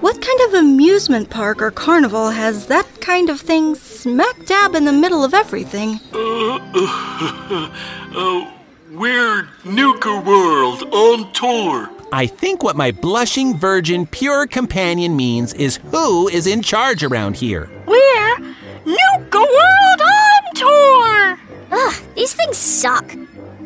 What 0.00 0.22
kind 0.22 0.40
of 0.42 0.54
amusement 0.54 1.30
park 1.30 1.60
or 1.60 1.72
carnival 1.72 2.30
has 2.30 2.68
that 2.68 2.86
kind 3.00 3.28
of 3.28 3.40
thing 3.40 3.74
smack 3.74 4.46
dab 4.46 4.76
in 4.76 4.84
the 4.84 4.92
middle 4.92 5.24
of 5.24 5.34
everything? 5.34 5.98
Uh, 6.14 6.60
uh, 8.14 8.52
we're 8.92 9.48
Nuka 9.64 10.20
World 10.20 10.84
on 10.94 11.32
tour. 11.32 11.90
I 12.12 12.28
think 12.28 12.62
what 12.62 12.76
my 12.76 12.92
blushing 12.92 13.58
virgin 13.58 14.06
pure 14.06 14.46
companion 14.46 15.16
means 15.16 15.54
is 15.54 15.78
who 15.90 16.28
is 16.28 16.46
in 16.46 16.62
charge 16.62 17.02
around 17.02 17.34
here. 17.34 17.68
We're 17.84 18.38
Nuka 18.84 19.38
World 19.38 20.02
on 20.02 20.54
tour! 20.54 21.38
Ugh, 21.72 21.94
these 22.14 22.32
things 22.32 22.56
suck. 22.56 23.12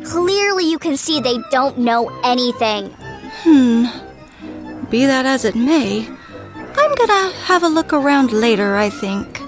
Clearly, 0.04 0.64
you 0.64 0.78
can 0.78 0.96
see 0.96 1.20
they 1.20 1.38
don't 1.50 1.78
know 1.78 2.08
anything. 2.24 2.90
Hmm. 3.42 3.86
Be 4.90 5.06
that 5.06 5.26
as 5.26 5.44
it 5.44 5.54
may, 5.54 6.08
I'm 6.76 6.94
gonna 6.94 7.32
have 7.44 7.62
a 7.62 7.68
look 7.68 7.92
around 7.92 8.32
later, 8.32 8.76
I 8.76 8.90
think. 8.90 9.38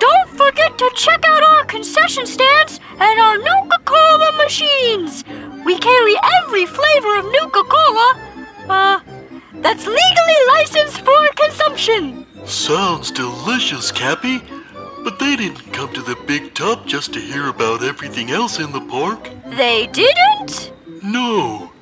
Don't 0.00 0.30
forget 0.30 0.76
to 0.78 0.90
check 0.94 1.24
out 1.26 1.42
our 1.42 1.64
concession 1.64 2.26
stands 2.26 2.80
and 2.98 3.20
our 3.20 3.36
Nuka 3.36 3.78
Cola 3.84 4.32
machines. 4.36 5.24
We 5.64 5.78
carry 5.78 6.14
every 6.42 6.66
flavor 6.66 7.18
of 7.18 7.24
Nuka 7.26 7.62
Cola, 7.64 8.14
uh, 8.68 9.00
that's 9.54 9.86
legally 9.86 10.40
licensed 10.48 11.00
for 11.02 11.28
consumption. 11.36 12.26
Sounds 12.46 13.10
delicious, 13.10 13.92
Cappy. 13.92 14.42
But 15.02 15.18
they 15.18 15.36
didn't 15.36 15.72
come 15.72 15.92
to 15.94 16.02
the 16.02 16.16
big 16.26 16.54
top 16.54 16.86
just 16.86 17.12
to 17.14 17.20
hear 17.20 17.48
about 17.48 17.82
everything 17.82 18.30
else 18.30 18.58
in 18.58 18.72
the 18.72 18.80
park. 18.82 19.30
They 19.46 19.86
didn't? 19.86 20.72
No. 21.02 21.72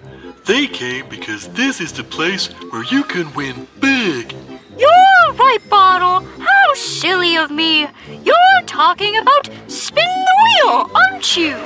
They 0.47 0.67
came 0.67 1.09
because 1.09 1.49
this 1.49 1.81
is 1.81 1.93
the 1.93 2.05
place 2.05 2.47
where 2.71 2.85
you 2.85 3.03
can 3.05 3.33
win 3.35 3.67
big. 3.81 4.35
You're 4.79 5.35
right, 5.35 5.59
Bottle. 5.69 6.27
How 6.39 6.75
silly 6.75 7.37
of 7.37 7.51
me. 7.51 7.89
You're 8.23 8.63
talking 8.67 9.17
about 9.19 9.51
spin 9.67 10.05
the 10.05 10.37
wheel, 10.45 10.91
aren't 10.95 11.37
you? 11.37 11.57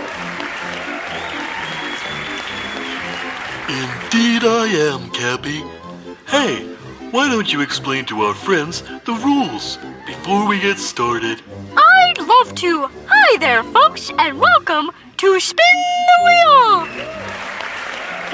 Indeed 3.69 4.45
I 4.45 4.67
am, 4.91 5.11
Cappy. 5.11 5.63
Hey, 6.27 6.72
why 7.13 7.29
don't 7.29 7.53
you 7.53 7.61
explain 7.61 8.07
to 8.07 8.23
our 8.23 8.33
friends 8.33 8.83
the 9.05 9.13
rules 9.23 9.79
before 10.07 10.49
we 10.49 10.59
get 10.59 10.79
started? 10.79 11.43
I'd 11.77 12.19
love 12.19 12.55
to. 12.55 12.89
Hi 13.07 13.37
there, 13.37 13.63
folks, 13.65 14.11
and 14.19 14.41
welcome 14.41 14.91
to 15.19 15.39
Spin 15.39 15.77
the 16.07 16.25
Wheel. 16.25 16.87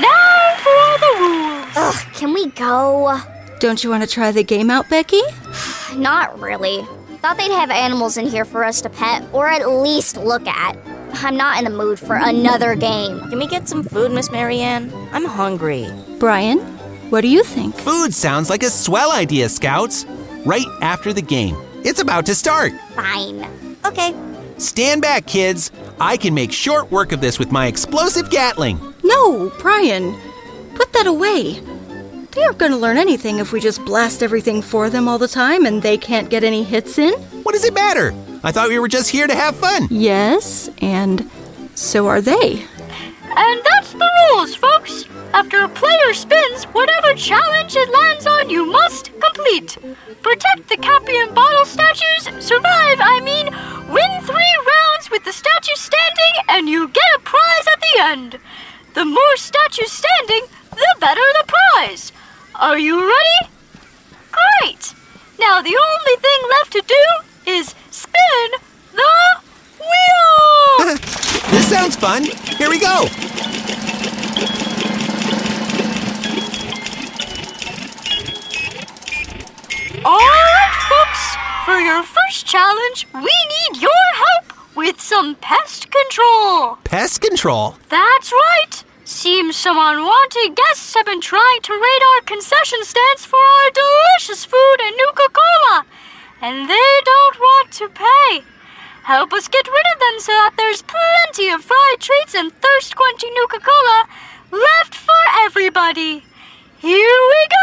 Now 0.00 0.56
for 0.62 0.98
the 1.00 1.12
rules. 1.18 1.72
Ugh, 1.76 2.14
can 2.14 2.32
we 2.32 2.50
go? 2.50 3.20
Don't 3.58 3.82
you 3.82 3.90
want 3.90 4.04
to 4.04 4.08
try 4.08 4.30
the 4.30 4.44
game 4.44 4.70
out, 4.70 4.88
Becky? 4.88 5.22
Not 5.96 6.38
really. 6.38 6.86
Thought 7.20 7.36
they'd 7.36 7.50
have 7.50 7.72
animals 7.72 8.16
in 8.16 8.26
here 8.26 8.44
for 8.44 8.62
us 8.62 8.80
to 8.82 8.90
pet 8.90 9.24
or 9.32 9.48
at 9.48 9.68
least 9.68 10.16
look 10.16 10.46
at. 10.46 10.76
I'm 11.14 11.36
not 11.36 11.58
in 11.58 11.64
the 11.64 11.76
mood 11.76 11.98
for 11.98 12.14
another 12.14 12.76
game. 12.76 13.18
Can 13.28 13.38
we 13.40 13.48
get 13.48 13.66
some 13.66 13.82
food, 13.82 14.12
Miss 14.12 14.28
MaryAnne? 14.28 14.92
I'm 15.10 15.24
hungry. 15.24 15.88
Brian, 16.20 16.77
what 17.10 17.22
do 17.22 17.28
you 17.28 17.42
think? 17.44 17.74
Food 17.74 18.12
sounds 18.14 18.50
like 18.50 18.62
a 18.62 18.70
swell 18.70 19.12
idea, 19.12 19.48
Scouts. 19.48 20.04
Right 20.44 20.66
after 20.80 21.12
the 21.12 21.22
game. 21.22 21.56
It's 21.84 22.00
about 22.00 22.26
to 22.26 22.34
start. 22.34 22.72
Fine. 22.94 23.46
Okay. 23.84 24.14
Stand 24.58 25.02
back, 25.02 25.26
kids. 25.26 25.70
I 26.00 26.16
can 26.16 26.34
make 26.34 26.52
short 26.52 26.90
work 26.90 27.12
of 27.12 27.20
this 27.20 27.38
with 27.38 27.52
my 27.52 27.66
explosive 27.66 28.30
Gatling. 28.30 28.78
No, 29.04 29.50
Brian. 29.58 30.16
Put 30.74 30.92
that 30.92 31.06
away. 31.06 31.60
They 32.32 32.42
aren't 32.44 32.58
going 32.58 32.72
to 32.72 32.78
learn 32.78 32.98
anything 32.98 33.38
if 33.38 33.52
we 33.52 33.60
just 33.60 33.84
blast 33.84 34.22
everything 34.22 34.62
for 34.62 34.90
them 34.90 35.08
all 35.08 35.18
the 35.18 35.28
time 35.28 35.66
and 35.66 35.82
they 35.82 35.96
can't 35.96 36.30
get 36.30 36.44
any 36.44 36.62
hits 36.62 36.98
in. 36.98 37.14
What 37.42 37.52
does 37.52 37.64
it 37.64 37.74
matter? 37.74 38.14
I 38.44 38.52
thought 38.52 38.68
we 38.68 38.78
were 38.78 38.88
just 38.88 39.10
here 39.10 39.26
to 39.26 39.34
have 39.34 39.56
fun. 39.56 39.88
Yes, 39.90 40.70
and 40.80 41.28
so 41.74 42.06
are 42.06 42.20
they. 42.20 42.62
And 43.36 43.60
that's 43.64 43.92
the 43.92 44.10
rules, 44.32 44.54
folks. 44.54 45.04
After 45.34 45.62
a 45.62 45.68
player 45.68 46.14
spins, 46.14 46.64
whatever 46.72 47.14
challenge 47.14 47.76
it 47.76 47.90
lands 47.90 48.26
on, 48.26 48.48
you 48.48 48.64
must 48.64 49.10
complete. 49.20 49.76
Protect 50.22 50.68
the 50.68 50.76
Cappy 50.76 51.16
and 51.18 51.34
Bottle 51.34 51.66
statues, 51.66 52.44
survive, 52.44 52.98
I 53.00 53.20
mean, 53.22 53.46
win 53.92 54.22
three 54.22 54.56
rounds 54.66 55.10
with 55.10 55.24
the 55.24 55.32
statue 55.32 55.74
standing, 55.74 56.34
and 56.48 56.68
you 56.68 56.88
get 56.88 57.16
a 57.16 57.20
prize 57.20 57.66
at 57.72 57.80
the 57.80 58.00
end. 58.00 58.38
The 58.94 59.04
more 59.04 59.36
statues 59.36 59.92
standing, 59.92 60.48
the 60.70 60.96
better 60.98 61.20
the 61.20 61.52
prize. 61.52 62.12
Are 62.54 62.78
you 62.78 63.00
ready? 63.00 63.52
Great! 64.32 64.94
Now 65.38 65.60
the 65.60 65.76
only 65.76 66.16
thing 66.20 66.48
left 66.50 66.72
to 66.72 66.82
do 66.86 67.52
is 67.52 67.74
spin 67.90 68.50
the 68.94 69.40
wheel! 69.78 70.96
this 71.50 71.68
sounds 71.68 71.96
fun. 71.96 72.24
Here 72.24 72.70
we 72.70 72.80
go. 72.80 73.06
Alright, 80.04 80.74
folks, 80.88 81.36
for 81.64 81.78
your 81.80 82.02
first 82.04 82.46
challenge, 82.46 83.06
we 83.14 83.20
need 83.22 83.82
your 83.82 83.90
help 84.14 84.76
with 84.76 85.00
some 85.00 85.34
pest 85.36 85.90
control. 85.90 86.76
Pest 86.84 87.20
control? 87.20 87.74
That's 87.88 88.30
right. 88.32 88.84
Seems 89.04 89.56
some 89.56 89.76
unwanted 89.76 90.54
guests 90.54 90.94
have 90.94 91.06
been 91.06 91.20
trying 91.20 91.60
to 91.62 91.72
raid 91.72 92.02
our 92.14 92.20
concession 92.22 92.84
stands 92.84 93.24
for 93.24 93.38
our 93.38 93.70
delicious 93.72 94.44
food 94.44 94.76
and 94.82 94.96
Nuka 94.96 95.28
Cola, 95.32 95.84
and 96.42 96.70
they 96.70 97.00
don't 97.04 97.38
want 97.40 97.72
to 97.72 97.88
pay. 97.88 98.42
Help 99.02 99.32
us 99.32 99.48
get 99.48 99.66
rid 99.66 99.86
of 99.94 100.00
them 100.00 100.20
so 100.20 100.32
that 100.32 100.54
there's 100.56 100.82
plenty 100.82 101.50
of 101.50 101.64
fried 101.64 101.98
treats 101.98 102.34
and 102.34 102.52
thirst 102.52 102.94
quenching 102.94 103.34
Nuka 103.34 103.58
Cola 103.58 104.06
left 104.52 104.94
for 104.94 105.24
everybody. 105.40 106.22
Here 106.78 107.18
we 107.30 107.48
go! 107.50 107.58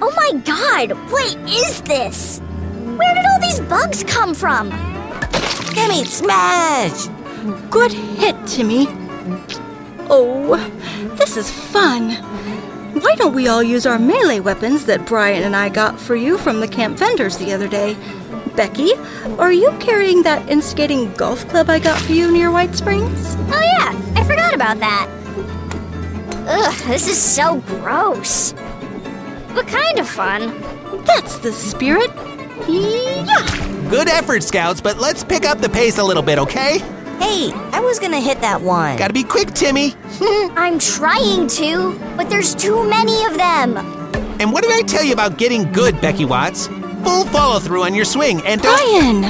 Oh 0.00 0.12
my 0.16 0.40
god, 0.40 0.92
what 1.10 1.36
is 1.48 1.80
this? 1.82 2.38
Where 2.38 3.14
did 3.14 3.24
all 3.26 3.40
these 3.40 3.60
bugs 3.60 4.04
come 4.04 4.32
from? 4.34 4.70
Gimme 5.74 6.04
smash! 6.04 7.08
Good 7.70 7.92
hit, 7.92 8.36
Timmy. 8.46 8.86
Oh, 10.10 10.56
this 11.16 11.36
is 11.36 11.50
fun. 11.50 12.12
Why 13.00 13.14
don't 13.16 13.34
we 13.34 13.48
all 13.48 13.62
use 13.62 13.86
our 13.86 13.98
melee 13.98 14.40
weapons 14.40 14.86
that 14.86 15.04
Brian 15.06 15.42
and 15.42 15.56
I 15.56 15.68
got 15.68 15.98
for 15.98 16.14
you 16.14 16.38
from 16.38 16.60
the 16.60 16.68
camp 16.68 16.98
vendors 16.98 17.36
the 17.36 17.52
other 17.52 17.68
day? 17.68 17.96
Becky, 18.54 18.92
are 19.38 19.52
you 19.52 19.70
carrying 19.78 20.22
that 20.22 20.48
instigating 20.48 21.12
golf 21.14 21.46
club 21.48 21.70
I 21.70 21.78
got 21.78 22.00
for 22.00 22.12
you 22.12 22.30
near 22.30 22.50
White 22.50 22.74
Springs? 22.74 23.36
Oh, 23.50 23.76
yeah, 23.78 24.20
I 24.20 24.24
forgot 24.24 24.54
about 24.54 24.78
that. 24.78 25.08
Ugh, 26.48 26.74
this 26.86 27.08
is 27.08 27.20
so 27.20 27.60
gross. 27.60 28.54
But 29.54 29.66
kind 29.66 29.98
of 29.98 30.08
fun. 30.08 30.60
That's 31.04 31.38
the 31.38 31.52
spirit. 31.52 32.10
Yeah! 32.68 33.88
Good 33.90 34.08
effort, 34.08 34.42
Scouts, 34.42 34.80
but 34.80 34.98
let's 34.98 35.24
pick 35.24 35.46
up 35.46 35.60
the 35.60 35.68
pace 35.68 35.98
a 35.98 36.04
little 36.04 36.22
bit, 36.22 36.38
okay? 36.38 36.78
Hey, 37.18 37.50
I 37.72 37.80
was 37.80 37.98
gonna 37.98 38.20
hit 38.20 38.40
that 38.42 38.60
one. 38.60 38.96
Gotta 38.96 39.12
be 39.12 39.24
quick, 39.24 39.52
Timmy. 39.52 39.94
I'm 40.20 40.78
trying 40.78 41.48
to, 41.48 41.98
but 42.16 42.30
there's 42.30 42.54
too 42.54 42.88
many 42.88 43.24
of 43.24 43.36
them. 43.36 43.76
And 44.40 44.52
what 44.52 44.62
did 44.62 44.72
I 44.72 44.82
tell 44.82 45.02
you 45.02 45.12
about 45.12 45.36
getting 45.36 45.70
good, 45.72 46.00
Becky 46.00 46.24
Watts? 46.24 46.68
Full 47.02 47.24
follow 47.26 47.58
through 47.58 47.82
on 47.82 47.94
your 47.94 48.04
swing 48.04 48.40
and 48.44 48.60
don't. 48.60 48.76
Brian! 48.76 49.22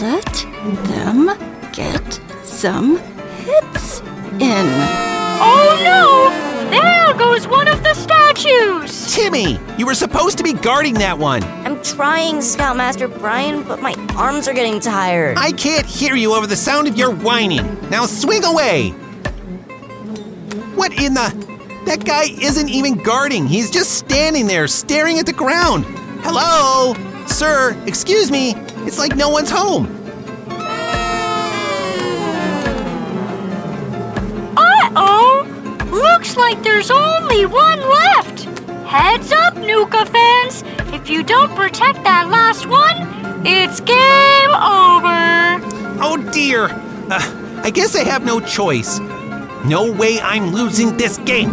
Let 0.00 0.46
them 0.88 1.30
get 1.72 2.20
some 2.44 2.98
hits 3.44 4.00
in. 4.40 4.66
Oh 5.40 5.80
no! 5.84 6.70
There 6.70 7.14
goes 7.14 7.46
one 7.48 7.68
of 7.68 7.82
the 7.82 7.94
statues! 7.94 8.93
Timmy, 9.14 9.60
you 9.78 9.86
were 9.86 9.94
supposed 9.94 10.38
to 10.38 10.42
be 10.42 10.52
guarding 10.52 10.94
that 10.94 11.16
one. 11.16 11.44
I'm 11.64 11.80
trying, 11.84 12.42
Scoutmaster 12.42 13.06
Brian, 13.06 13.62
but 13.62 13.80
my 13.80 13.94
arms 14.16 14.48
are 14.48 14.52
getting 14.52 14.80
tired. 14.80 15.38
I 15.38 15.52
can't 15.52 15.86
hear 15.86 16.16
you 16.16 16.34
over 16.34 16.48
the 16.48 16.56
sound 16.56 16.88
of 16.88 16.98
your 16.98 17.14
whining. 17.14 17.78
Now 17.90 18.06
swing 18.06 18.42
away. 18.42 18.90
What 20.74 21.00
in 21.00 21.14
the. 21.14 21.30
That 21.86 22.04
guy 22.04 22.24
isn't 22.24 22.68
even 22.68 22.96
guarding. 22.96 23.46
He's 23.46 23.70
just 23.70 23.92
standing 23.92 24.48
there 24.48 24.66
staring 24.66 25.20
at 25.20 25.26
the 25.26 25.32
ground. 25.32 25.84
Hello? 26.24 26.94
Sir, 27.28 27.80
excuse 27.86 28.32
me. 28.32 28.54
It's 28.84 28.98
like 28.98 29.14
no 29.14 29.28
one's 29.28 29.48
home. 29.48 29.86
Uh 34.56 34.90
oh! 34.96 35.46
Looks 35.92 36.36
like 36.36 36.64
there's 36.64 36.90
only 36.90 37.46
one 37.46 37.78
left. 37.78 38.33
Heads 38.94 39.32
up, 39.32 39.56
Nuka 39.56 40.06
fans. 40.06 40.62
If 40.94 41.10
you 41.10 41.24
don't 41.24 41.50
protect 41.56 42.04
that 42.04 42.28
last 42.30 42.64
one, 42.64 42.94
it's 43.44 43.80
game 43.82 44.54
over. 44.54 45.58
Oh 45.98 46.14
dear. 46.30 46.70
Uh, 47.10 47.18
I 47.64 47.70
guess 47.74 47.96
I 47.96 48.04
have 48.04 48.24
no 48.24 48.38
choice. 48.38 49.00
No 49.66 49.90
way 49.90 50.20
I'm 50.20 50.54
losing 50.54 50.96
this 50.96 51.18
game. 51.26 51.50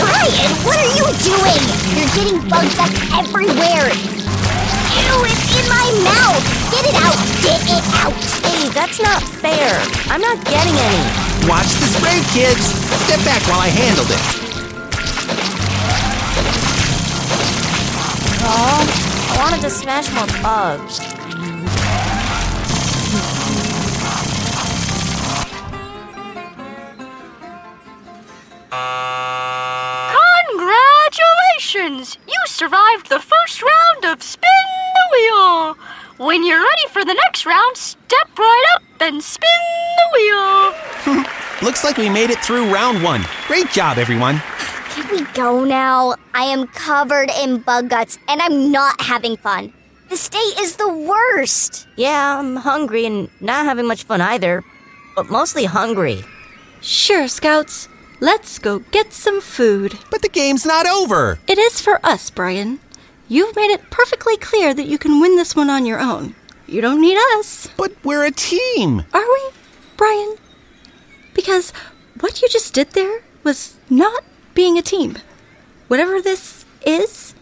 Brian, 0.00 0.52
what 0.64 0.80
are 0.80 0.92
you 0.96 1.04
doing? 1.20 1.62
You're 2.00 2.14
getting 2.16 2.40
bug 2.48 2.64
guts 2.72 2.96
everywhere. 3.12 3.92
Ew, 3.92 5.16
it's 5.28 5.52
in 5.52 5.68
my 5.68 5.84
mouth. 6.00 6.44
Get 6.72 6.88
it 6.88 6.96
out. 6.96 7.20
Get 7.44 7.60
it 7.68 7.84
out. 8.00 8.16
Hey, 8.40 8.72
that's 8.72 9.02
not 9.02 9.20
fair. 9.20 9.76
I'm 10.08 10.22
not 10.22 10.42
getting 10.48 10.72
any. 10.72 11.04
Watch 11.44 11.68
the 11.76 11.92
spray, 11.92 12.24
kids. 12.32 12.72
Step 13.04 13.20
back 13.28 13.46
while 13.52 13.60
I 13.60 13.68
handled 13.68 14.08
it. 14.08 14.41
Oh, 18.44 19.34
I 19.34 19.42
wanted 19.42 19.62
to 19.62 19.70
smash 19.70 20.12
more 20.12 20.26
bugs. 20.42 20.98
Congratulations! 30.50 32.18
You 32.26 32.34
survived 32.46 33.08
the 33.08 33.20
first 33.20 33.62
round 33.62 34.04
of 34.04 34.22
Spin 34.22 34.50
the 34.94 35.08
Wheel. 35.12 35.76
When 36.18 36.44
you're 36.44 36.60
ready 36.60 36.88
for 36.90 37.04
the 37.04 37.14
next 37.14 37.46
round, 37.46 37.76
step 37.76 38.38
right 38.38 38.64
up 38.74 38.82
and 39.00 39.22
spin 39.22 39.48
the 39.96 40.08
wheel. 40.18 41.24
Looks 41.62 41.84
like 41.84 41.96
we 41.96 42.08
made 42.08 42.30
it 42.30 42.38
through 42.38 42.72
round 42.72 43.02
one. 43.02 43.24
Great 43.46 43.70
job, 43.70 43.98
everyone. 43.98 44.42
Can 44.92 45.10
we 45.10 45.24
go 45.32 45.64
now? 45.64 46.16
I 46.34 46.44
am 46.44 46.66
covered 46.66 47.30
in 47.42 47.60
bug 47.60 47.88
guts 47.88 48.18
and 48.28 48.42
I'm 48.42 48.70
not 48.70 49.00
having 49.00 49.38
fun. 49.38 49.72
This 50.10 50.28
day 50.28 50.38
is 50.60 50.76
the 50.76 50.92
worst. 50.92 51.88
Yeah, 51.96 52.38
I'm 52.38 52.56
hungry 52.56 53.06
and 53.06 53.30
not 53.40 53.64
having 53.64 53.88
much 53.88 54.02
fun 54.04 54.20
either, 54.20 54.62
but 55.16 55.30
mostly 55.30 55.64
hungry. 55.64 56.24
Sure, 56.82 57.26
Scouts. 57.26 57.88
Let's 58.20 58.58
go 58.58 58.80
get 58.80 59.14
some 59.14 59.40
food. 59.40 59.98
But 60.10 60.20
the 60.20 60.28
game's 60.28 60.66
not 60.66 60.86
over. 60.86 61.38
It 61.46 61.56
is 61.56 61.80
for 61.80 61.98
us, 62.04 62.28
Brian. 62.28 62.78
You've 63.28 63.56
made 63.56 63.72
it 63.72 63.90
perfectly 63.90 64.36
clear 64.36 64.74
that 64.74 64.86
you 64.86 64.98
can 64.98 65.22
win 65.22 65.36
this 65.36 65.56
one 65.56 65.70
on 65.70 65.86
your 65.86 66.00
own. 66.00 66.34
You 66.66 66.82
don't 66.82 67.00
need 67.00 67.16
us. 67.38 67.66
But 67.78 67.92
we're 68.04 68.26
a 68.26 68.30
team. 68.30 69.04
Are 69.14 69.24
we, 69.24 69.50
Brian? 69.96 70.36
Because 71.32 71.72
what 72.20 72.42
you 72.42 72.48
just 72.50 72.74
did 72.74 72.90
there 72.90 73.22
was 73.42 73.78
not 73.88 74.22
being 74.54 74.78
a 74.78 74.82
team. 74.82 75.18
Whatever 75.88 76.20
this 76.20 76.64
is, 76.86 77.34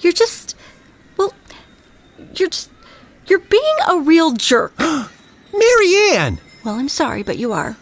you're 0.00 0.12
just. 0.12 0.56
Well, 1.16 1.32
you're 2.34 2.48
just. 2.48 2.70
You're 3.26 3.40
being 3.40 3.76
a 3.88 3.98
real 3.98 4.32
jerk. 4.32 4.76
MaryAnne! 5.52 6.38
Well, 6.64 6.74
I'm 6.74 6.88
sorry, 6.88 7.22
but 7.22 7.38
you 7.38 7.52
are. 7.52 7.76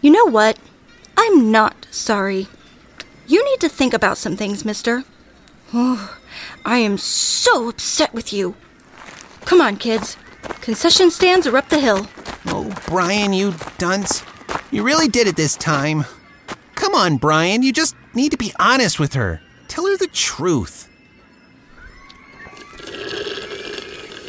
You 0.00 0.10
know 0.10 0.26
what? 0.26 0.58
I'm 1.16 1.50
not 1.50 1.86
sorry. 1.90 2.46
You 3.26 3.44
need 3.44 3.60
to 3.60 3.68
think 3.68 3.92
about 3.92 4.16
some 4.16 4.36
things, 4.36 4.64
mister. 4.64 5.04
Oh, 5.74 6.16
I 6.64 6.78
am 6.78 6.96
so 6.96 7.68
upset 7.68 8.14
with 8.14 8.32
you. 8.32 8.54
Come 9.44 9.60
on, 9.60 9.76
kids. 9.76 10.16
Concession 10.60 11.10
stands 11.10 11.46
are 11.46 11.56
up 11.56 11.68
the 11.68 11.80
hill. 11.80 12.06
Oh, 12.46 12.72
Brian, 12.86 13.32
you 13.32 13.54
dunce. 13.76 14.22
You 14.70 14.82
really 14.82 15.08
did 15.08 15.26
it 15.26 15.36
this 15.36 15.56
time. 15.56 16.04
Come 16.78 16.94
on, 16.94 17.16
Brian. 17.16 17.64
You 17.64 17.72
just 17.72 17.96
need 18.14 18.30
to 18.30 18.36
be 18.36 18.52
honest 18.60 19.00
with 19.00 19.14
her. 19.14 19.40
Tell 19.66 19.84
her 19.84 19.96
the 19.96 20.06
truth. 20.06 20.88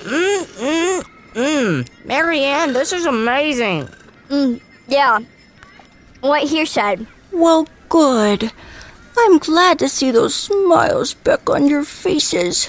Mmm, 0.02 0.46
mmm, 0.58 1.04
mmm. 1.36 1.90
MaryAnne, 2.06 2.74
this 2.74 2.92
is 2.92 3.06
amazing. 3.06 3.88
Mm, 4.30 4.60
yeah. 4.88 5.20
What 6.22 6.48
he 6.48 6.66
said. 6.66 7.06
Well, 7.32 7.68
good. 7.88 8.52
I'm 9.16 9.38
glad 9.38 9.78
to 9.80 9.88
see 9.88 10.10
those 10.10 10.34
smiles 10.34 11.14
back 11.14 11.48
on 11.52 11.68
your 11.68 11.84
faces. 11.84 12.68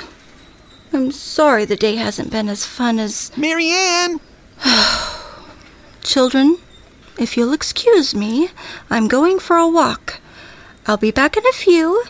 I'm 0.92 1.10
sorry 1.10 1.64
the 1.64 1.74
day 1.74 1.96
hasn't 1.96 2.30
been 2.30 2.50
as 2.50 2.66
fun 2.66 2.98
as. 2.98 3.30
MaryAnne! 3.30 4.20
Children, 6.02 6.58
if 7.20 7.36
you'll 7.36 7.52
excuse 7.52 8.14
me, 8.14 8.48
I'm 8.88 9.06
going 9.06 9.38
for 9.38 9.56
a 9.56 9.68
walk. 9.68 10.20
I'll 10.86 10.96
be 10.96 11.10
back 11.10 11.36
in 11.36 11.46
a 11.46 11.52
few. 11.52 12.02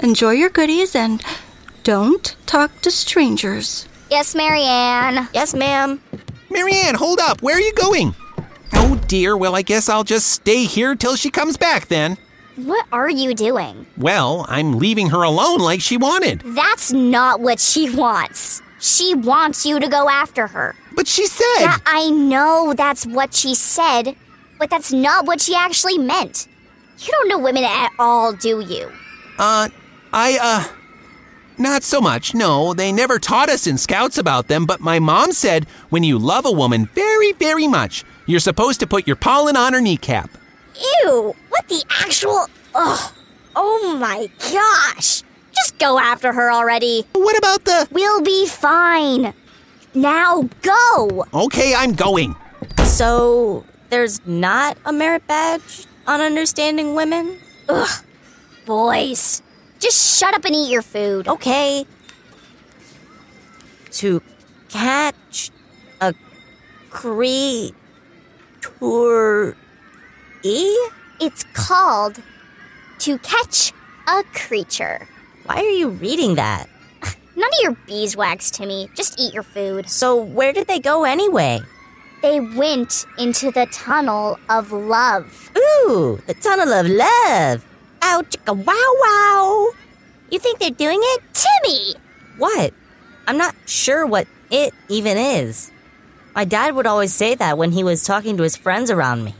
Enjoy 0.00 0.30
your 0.30 0.50
goodies 0.50 0.94
and 0.94 1.22
don't 1.82 2.34
talk 2.46 2.80
to 2.82 2.90
strangers. 2.90 3.88
Yes, 4.10 4.34
MaryAnne. 4.34 5.28
Yes, 5.34 5.54
ma'am. 5.54 6.00
MaryAnne, 6.48 6.94
hold 6.94 7.18
up. 7.18 7.42
Where 7.42 7.56
are 7.56 7.60
you 7.60 7.72
going? 7.74 8.14
Oh 8.74 9.00
dear, 9.08 9.36
well, 9.36 9.56
I 9.56 9.62
guess 9.62 9.88
I'll 9.88 10.04
just 10.04 10.28
stay 10.28 10.64
here 10.64 10.94
till 10.94 11.16
she 11.16 11.30
comes 11.30 11.56
back 11.56 11.88
then. 11.88 12.16
What 12.56 12.86
are 12.92 13.10
you 13.10 13.34
doing? 13.34 13.86
Well, 13.96 14.44
I'm 14.48 14.78
leaving 14.78 15.08
her 15.10 15.22
alone 15.22 15.58
like 15.60 15.80
she 15.80 15.96
wanted. 15.96 16.42
That's 16.44 16.92
not 16.92 17.40
what 17.40 17.58
she 17.58 17.88
wants. 17.94 18.60
She 18.78 19.14
wants 19.14 19.64
you 19.64 19.80
to 19.80 19.88
go 19.88 20.10
after 20.10 20.48
her. 20.48 20.74
But 20.94 21.06
she 21.06 21.26
said. 21.26 21.60
Yeah, 21.60 21.78
I 21.86 22.10
know 22.10 22.74
that's 22.76 23.06
what 23.06 23.32
she 23.32 23.54
said, 23.54 24.16
but 24.62 24.70
that's 24.70 24.92
not 24.92 25.26
what 25.26 25.40
she 25.40 25.56
actually 25.56 25.98
meant. 25.98 26.46
You 27.00 27.08
don't 27.10 27.26
know 27.26 27.40
women 27.40 27.64
at 27.64 27.90
all, 27.98 28.32
do 28.32 28.60
you? 28.60 28.92
Uh, 29.36 29.68
I, 30.12 30.38
uh. 30.40 30.72
Not 31.58 31.82
so 31.82 32.00
much, 32.00 32.32
no. 32.32 32.72
They 32.72 32.92
never 32.92 33.18
taught 33.18 33.48
us 33.48 33.66
in 33.66 33.76
Scouts 33.76 34.18
about 34.18 34.46
them, 34.46 34.64
but 34.64 34.78
my 34.78 35.00
mom 35.00 35.32
said 35.32 35.66
when 35.90 36.04
you 36.04 36.16
love 36.16 36.46
a 36.46 36.52
woman 36.52 36.86
very, 36.94 37.32
very 37.32 37.66
much, 37.66 38.04
you're 38.26 38.38
supposed 38.38 38.78
to 38.78 38.86
put 38.86 39.04
your 39.04 39.16
pollen 39.16 39.56
on 39.56 39.72
her 39.72 39.80
kneecap. 39.80 40.30
Ew! 40.76 41.34
What 41.48 41.66
the 41.66 41.82
actual. 42.00 42.46
Ugh! 42.76 43.12
Oh 43.56 43.96
my 43.98 44.28
gosh! 44.52 45.24
Just 45.56 45.76
go 45.80 45.98
after 45.98 46.32
her 46.32 46.52
already. 46.52 47.04
What 47.14 47.36
about 47.36 47.64
the. 47.64 47.88
We'll 47.90 48.22
be 48.22 48.46
fine. 48.46 49.34
Now 49.92 50.48
go! 50.62 51.26
Okay, 51.34 51.74
I'm 51.74 51.94
going. 51.94 52.36
So, 52.84 53.64
there's 53.92 54.26
not 54.26 54.78
a 54.86 54.92
merit 54.92 55.26
badge 55.26 55.84
on 56.06 56.22
understanding 56.22 56.94
women? 56.94 57.38
Ugh. 57.68 58.02
Boys. 58.64 59.42
Just 59.80 60.18
shut 60.18 60.34
up 60.34 60.46
and 60.46 60.54
eat 60.54 60.70
your 60.70 60.80
food. 60.80 61.28
Okay. 61.28 61.84
To 63.90 64.22
catch 64.70 65.50
a 66.00 66.14
creature. 66.88 67.74
E? 70.42 70.88
It's 71.20 71.44
called 71.52 72.22
To 73.00 73.18
Catch 73.18 73.74
a 74.08 74.22
Creature. 74.32 75.06
Why 75.44 75.56
are 75.56 75.68
you 75.68 75.90
reading 75.90 76.36
that? 76.36 76.66
None 77.36 77.48
of 77.48 77.60
your 77.60 77.76
beeswax 77.86 78.50
Timmy. 78.50 78.88
Just 78.94 79.20
eat 79.20 79.34
your 79.34 79.42
food. 79.42 79.90
So, 79.90 80.16
where 80.16 80.54
did 80.54 80.66
they 80.66 80.78
go 80.78 81.04
anyway? 81.04 81.60
They 82.22 82.38
went 82.38 83.04
into 83.18 83.50
the 83.50 83.66
tunnel 83.66 84.38
of 84.48 84.70
love. 84.70 85.50
Ooh, 85.58 86.22
the 86.28 86.34
tunnel 86.34 86.72
of 86.72 86.86
love. 86.86 87.66
Ow, 88.02 88.22
chicka 88.30 88.56
wow 88.56 88.92
wow. 89.02 89.70
You 90.30 90.38
think 90.38 90.60
they're 90.60 90.70
doing 90.70 91.00
it? 91.02 91.22
Timmy! 91.34 91.94
What? 92.38 92.72
I'm 93.26 93.36
not 93.36 93.56
sure 93.66 94.06
what 94.06 94.28
it 94.50 94.72
even 94.88 95.18
is. 95.18 95.72
My 96.34 96.44
dad 96.44 96.74
would 96.74 96.86
always 96.86 97.12
say 97.12 97.34
that 97.34 97.58
when 97.58 97.72
he 97.72 97.82
was 97.82 98.04
talking 98.04 98.36
to 98.36 98.42
his 98.44 98.56
friends 98.56 98.90
around 98.90 99.24
me. 99.24 99.34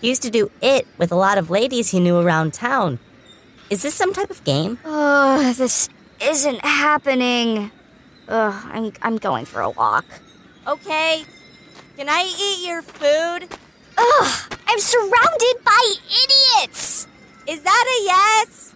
He 0.00 0.08
used 0.08 0.22
to 0.22 0.30
do 0.30 0.50
it 0.60 0.86
with 0.98 1.12
a 1.12 1.16
lot 1.16 1.38
of 1.38 1.50
ladies 1.50 1.90
he 1.90 2.00
knew 2.00 2.18
around 2.18 2.52
town. 2.52 2.98
Is 3.70 3.82
this 3.82 3.94
some 3.94 4.12
type 4.12 4.30
of 4.30 4.42
game? 4.42 4.78
Ugh, 4.84 5.54
this 5.54 5.88
isn't 6.20 6.64
happening. 6.64 7.70
Ugh, 8.28 8.64
I'm, 8.66 8.92
I'm 9.02 9.16
going 9.18 9.44
for 9.44 9.60
a 9.60 9.70
walk. 9.70 10.04
Okay. 10.66 11.24
Can 11.96 12.08
I 12.08 12.22
eat 12.22 12.66
your 12.66 12.80
food? 12.80 13.48
Ugh, 13.98 14.56
I'm 14.66 14.78
surrounded 14.78 15.56
by 15.62 15.94
idiots! 16.08 17.06
Is 17.46 17.60
that 17.62 17.84
a 17.86 18.04
yes? 18.04 18.72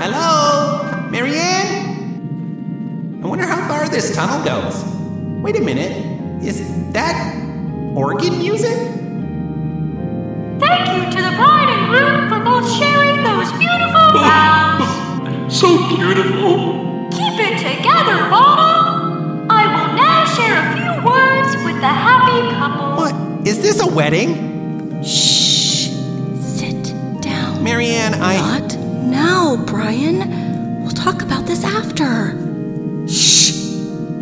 Hello? 0.00 0.80
MaryAnne? 1.10 3.22
I 3.22 3.26
wonder 3.26 3.44
how 3.44 3.68
far 3.68 3.86
this 3.90 4.14
tunnel 4.16 4.42
goes. 4.44 4.82
Wait 5.42 5.56
a 5.56 5.60
minute. 5.60 5.92
Is 6.42 6.62
that 6.92 7.36
organ 7.94 8.38
music? 8.38 9.01
Thank 10.62 10.86
you 10.94 11.02
to 11.10 11.20
the 11.26 11.34
bride 11.36 11.68
and 11.74 11.82
groom 11.90 12.28
for 12.30 12.38
both 12.44 12.70
sharing 12.78 13.22
those 13.24 13.50
beautiful 13.58 14.06
oh. 14.14 14.22
vows. 14.22 15.52
so 15.60 15.68
beautiful. 15.88 17.08
Keep 17.10 17.36
it 17.48 17.58
together, 17.58 18.30
Bottle. 18.30 19.50
I 19.50 19.66
will 19.66 19.90
now 19.96 20.24
share 20.36 20.56
a 20.62 20.68
few 20.76 20.92
words 21.04 21.56
with 21.64 21.80
the 21.80 21.92
happy 22.06 22.40
couple. 22.56 22.96
What? 22.96 23.46
Is 23.46 23.60
this 23.60 23.80
a 23.80 23.86
wedding? 23.86 25.02
Shh. 25.02 25.88
Sit 26.40 26.84
down. 27.20 27.64
MaryAnne, 27.64 28.14
I. 28.20 28.36
Not 28.58 28.78
now, 29.10 29.56
Brian. 29.66 30.80
We'll 30.82 30.92
talk 30.92 31.22
about 31.22 31.46
this 31.46 31.64
after. 31.64 32.38
Shh. 33.08 33.50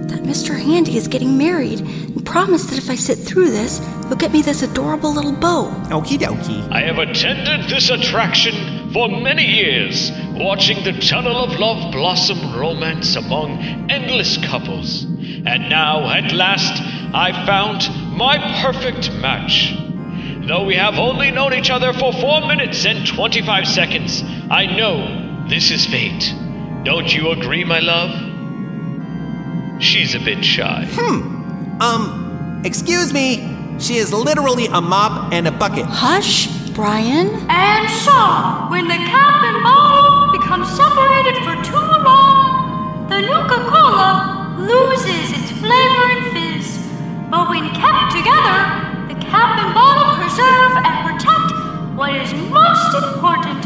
That 0.08 0.22
Mr. 0.22 0.58
Handy 0.58 0.96
is 0.96 1.06
getting 1.06 1.36
married 1.36 1.80
and 1.80 2.24
promised 2.24 2.70
that 2.70 2.78
if 2.78 2.88
I 2.88 2.94
sit 2.94 3.18
through 3.18 3.50
this, 3.50 3.80
he'll 4.10 4.18
get 4.18 4.32
me 4.32 4.42
this 4.42 4.62
adorable 4.62 5.14
little 5.14 5.32
bow. 5.32 5.70
Okie 5.86 6.18
dokie. 6.18 6.68
I 6.72 6.80
have 6.80 6.98
attended 6.98 7.70
this 7.70 7.90
attraction 7.90 8.92
for 8.92 9.08
many 9.08 9.44
years, 9.44 10.10
watching 10.32 10.82
the 10.82 11.00
tunnel 11.00 11.36
of 11.36 11.60
love 11.60 11.92
blossom 11.92 12.58
romance 12.58 13.14
among 13.14 13.62
endless 13.88 14.36
couples. 14.44 15.04
And 15.04 15.68
now, 15.68 16.10
at 16.10 16.32
last, 16.32 16.82
I 17.14 17.46
found 17.46 17.88
my 18.16 18.36
perfect 18.62 19.12
match. 19.20 19.76
Though 20.48 20.64
we 20.64 20.74
have 20.74 20.94
only 20.94 21.30
known 21.30 21.54
each 21.54 21.70
other 21.70 21.92
for 21.92 22.12
4 22.12 22.48
minutes 22.48 22.84
and 22.84 23.06
25 23.06 23.68
seconds, 23.68 24.24
I 24.50 24.66
know 24.66 25.46
this 25.48 25.70
is 25.70 25.86
fate. 25.86 26.34
Don't 26.82 27.14
you 27.14 27.30
agree, 27.30 27.62
my 27.62 27.78
love? 27.78 28.10
She's 29.80 30.16
a 30.16 30.18
bit 30.18 30.44
shy. 30.44 30.88
Hmm. 30.90 31.80
Um, 31.80 32.62
excuse 32.64 33.12
me. 33.12 33.59
She 33.80 33.96
is 33.96 34.12
literally 34.12 34.66
a 34.66 34.80
mop 34.80 35.32
and 35.32 35.48
a 35.48 35.50
bucket. 35.50 35.86
Hush, 35.86 36.48
Brian. 36.76 37.28
And 37.48 37.88
so, 38.04 38.12
when 38.70 38.86
the 38.86 39.00
cap 39.08 39.42
and 39.42 39.62
bottle 39.64 40.36
become 40.36 40.64
separated 40.68 41.36
for 41.42 41.56
too 41.64 41.88
long, 42.04 43.08
the 43.08 43.22
Nuka 43.22 43.64
Cola 43.72 44.54
loses 44.60 45.32
its 45.32 45.50
flavor 45.58 46.04
and 46.12 46.22
fizz. 46.30 46.76
But 47.30 47.48
when 47.48 47.72
kept 47.72 48.12
together, 48.12 48.58
the 49.08 49.16
cap 49.16 49.56
and 49.58 49.72
bottle 49.72 50.12
preserve 50.20 50.76
and 50.84 50.94
protect 51.08 51.96
what 51.96 52.14
is 52.14 52.32
most 52.52 52.92
important. 52.94 53.64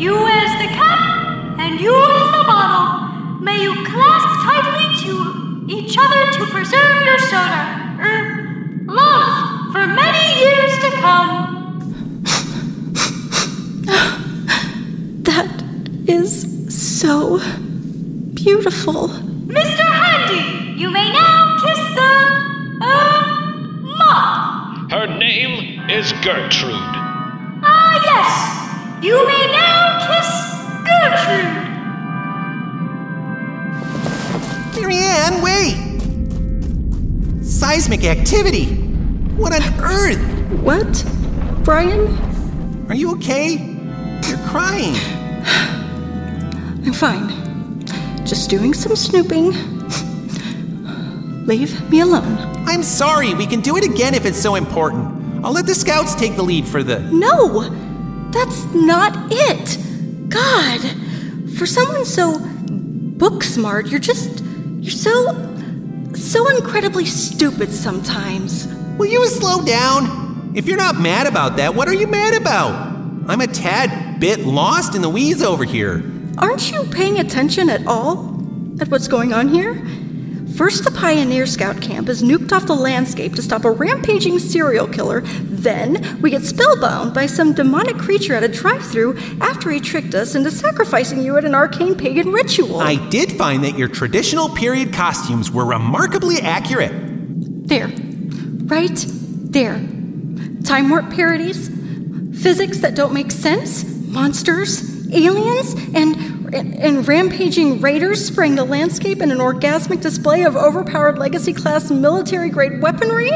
You 0.00 0.26
as 0.26 0.50
the 0.60 0.74
cap, 0.74 1.58
and 1.58 1.80
you 1.80 1.94
as 1.94 2.26
the 2.34 2.44
bottle. 2.44 3.40
May 3.40 3.62
you 3.62 3.72
clasp 3.86 4.28
tightly 4.42 4.86
to 5.06 5.64
each 5.68 5.96
other 5.98 6.32
to 6.32 6.46
preserve 6.50 7.06
your 7.06 7.18
soda. 7.18 7.96
Er, 8.00 8.45
love 8.96 9.72
for 9.72 9.86
many 9.86 10.24
years 10.40 10.72
to 10.84 10.90
come. 11.00 11.34
That 15.22 15.50
is 16.08 16.30
so 17.02 17.38
beautiful. 18.34 19.08
Mr. 19.46 19.84
Handy, 20.02 20.80
you 20.80 20.90
may 20.90 21.12
now 21.12 21.58
kiss 21.62 21.78
the, 21.98 22.12
uh, 22.80 23.20
mop. 23.98 24.90
Her 24.90 25.06
name 25.18 25.54
is 25.90 26.12
Gertrude. 26.24 26.94
Ah, 27.62 27.94
yes. 28.10 29.04
You 29.04 29.16
may 29.26 29.44
now 29.52 30.06
kiss 30.08 30.30
Gertrude. 30.88 31.64
MaryAnne, 34.76 35.42
wait! 35.42 35.76
Seismic 37.44 38.04
activity! 38.04 38.85
What 39.36 39.52
on 39.52 39.62
earth? 39.84 40.18
What? 40.62 41.04
Brian? 41.62 42.86
Are 42.88 42.94
you 42.94 43.12
okay? 43.16 43.56
You're 44.26 44.38
crying. 44.48 44.94
I'm 46.86 46.94
fine. 46.94 47.84
Just 48.24 48.48
doing 48.48 48.72
some 48.72 48.96
snooping. 48.96 49.52
Leave 51.44 51.90
me 51.90 52.00
alone. 52.00 52.38
I'm 52.66 52.82
sorry, 52.82 53.34
we 53.34 53.46
can 53.46 53.60
do 53.60 53.76
it 53.76 53.84
again 53.84 54.14
if 54.14 54.24
it's 54.24 54.40
so 54.40 54.54
important. 54.54 55.44
I'll 55.44 55.52
let 55.52 55.66
the 55.66 55.74
scouts 55.74 56.14
take 56.14 56.36
the 56.36 56.42
lead 56.42 56.66
for 56.66 56.82
the. 56.82 57.00
No! 57.00 57.68
That's 58.30 58.64
not 58.72 59.14
it! 59.30 59.78
God! 60.30 60.80
For 61.58 61.66
someone 61.66 62.06
so 62.06 62.38
book 62.40 63.44
smart, 63.44 63.88
you're 63.88 64.00
just. 64.00 64.42
You're 64.80 64.90
so. 64.92 65.34
so 66.14 66.48
incredibly 66.56 67.04
stupid 67.04 67.70
sometimes. 67.70 68.75
Will 68.96 69.06
you 69.06 69.26
slow 69.28 69.62
down? 69.62 70.52
If 70.54 70.66
you're 70.66 70.78
not 70.78 70.98
mad 70.98 71.26
about 71.26 71.58
that, 71.58 71.74
what 71.74 71.86
are 71.86 71.94
you 71.94 72.06
mad 72.06 72.32
about? 72.32 72.72
I'm 73.28 73.42
a 73.42 73.46
tad 73.46 74.20
bit 74.20 74.40
lost 74.40 74.94
in 74.94 75.02
the 75.02 75.10
weeds 75.10 75.42
over 75.42 75.64
here. 75.64 76.02
Aren't 76.38 76.72
you 76.72 76.82
paying 76.84 77.18
attention 77.18 77.68
at 77.68 77.86
all 77.86 78.34
at 78.80 78.88
what's 78.88 79.06
going 79.06 79.34
on 79.34 79.48
here? 79.48 79.74
First, 80.56 80.84
the 80.84 80.90
Pioneer 80.90 81.44
Scout 81.44 81.82
camp 81.82 82.08
is 82.08 82.22
nuked 82.22 82.52
off 82.52 82.66
the 82.66 82.74
landscape 82.74 83.34
to 83.34 83.42
stop 83.42 83.66
a 83.66 83.70
rampaging 83.70 84.38
serial 84.38 84.88
killer. 84.88 85.20
Then, 85.20 86.18
we 86.22 86.30
get 86.30 86.44
spellbound 86.44 87.12
by 87.12 87.26
some 87.26 87.52
demonic 87.52 87.98
creature 87.98 88.32
at 88.32 88.44
a 88.44 88.48
drive 88.48 88.82
through 88.86 89.18
after 89.42 89.70
he 89.70 89.78
tricked 89.78 90.14
us 90.14 90.34
into 90.34 90.50
sacrificing 90.50 91.22
you 91.22 91.36
at 91.36 91.44
an 91.44 91.54
arcane 91.54 91.96
pagan 91.96 92.32
ritual. 92.32 92.80
I 92.80 92.96
did 93.10 93.32
find 93.32 93.62
that 93.64 93.76
your 93.76 93.88
traditional 93.88 94.48
period 94.48 94.94
costumes 94.94 95.50
were 95.50 95.66
remarkably 95.66 96.38
accurate. 96.40 96.92
There. 97.68 97.90
Right 98.66 99.04
there. 99.06 99.80
Time 100.64 100.90
warp 100.90 101.10
parodies, 101.10 101.68
physics 102.42 102.78
that 102.78 102.96
don't 102.96 103.14
make 103.14 103.30
sense, 103.30 103.84
monsters, 104.08 105.08
aliens, 105.12 105.74
and, 105.94 106.52
and 106.52 107.06
rampaging 107.06 107.80
raiders 107.80 108.26
spraying 108.26 108.56
the 108.56 108.64
landscape 108.64 109.22
in 109.22 109.30
an 109.30 109.38
orgasmic 109.38 110.00
display 110.00 110.42
of 110.42 110.56
overpowered 110.56 111.16
legacy 111.16 111.52
class 111.52 111.92
military 111.92 112.50
grade 112.50 112.82
weaponry. 112.82 113.30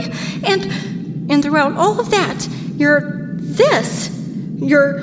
And 0.45 1.31
and 1.31 1.45
throughout 1.45 1.77
all 1.77 2.01
of 2.01 2.11
that, 2.11 2.49
you're 2.75 3.21
this. 3.37 4.11
You're 4.57 5.01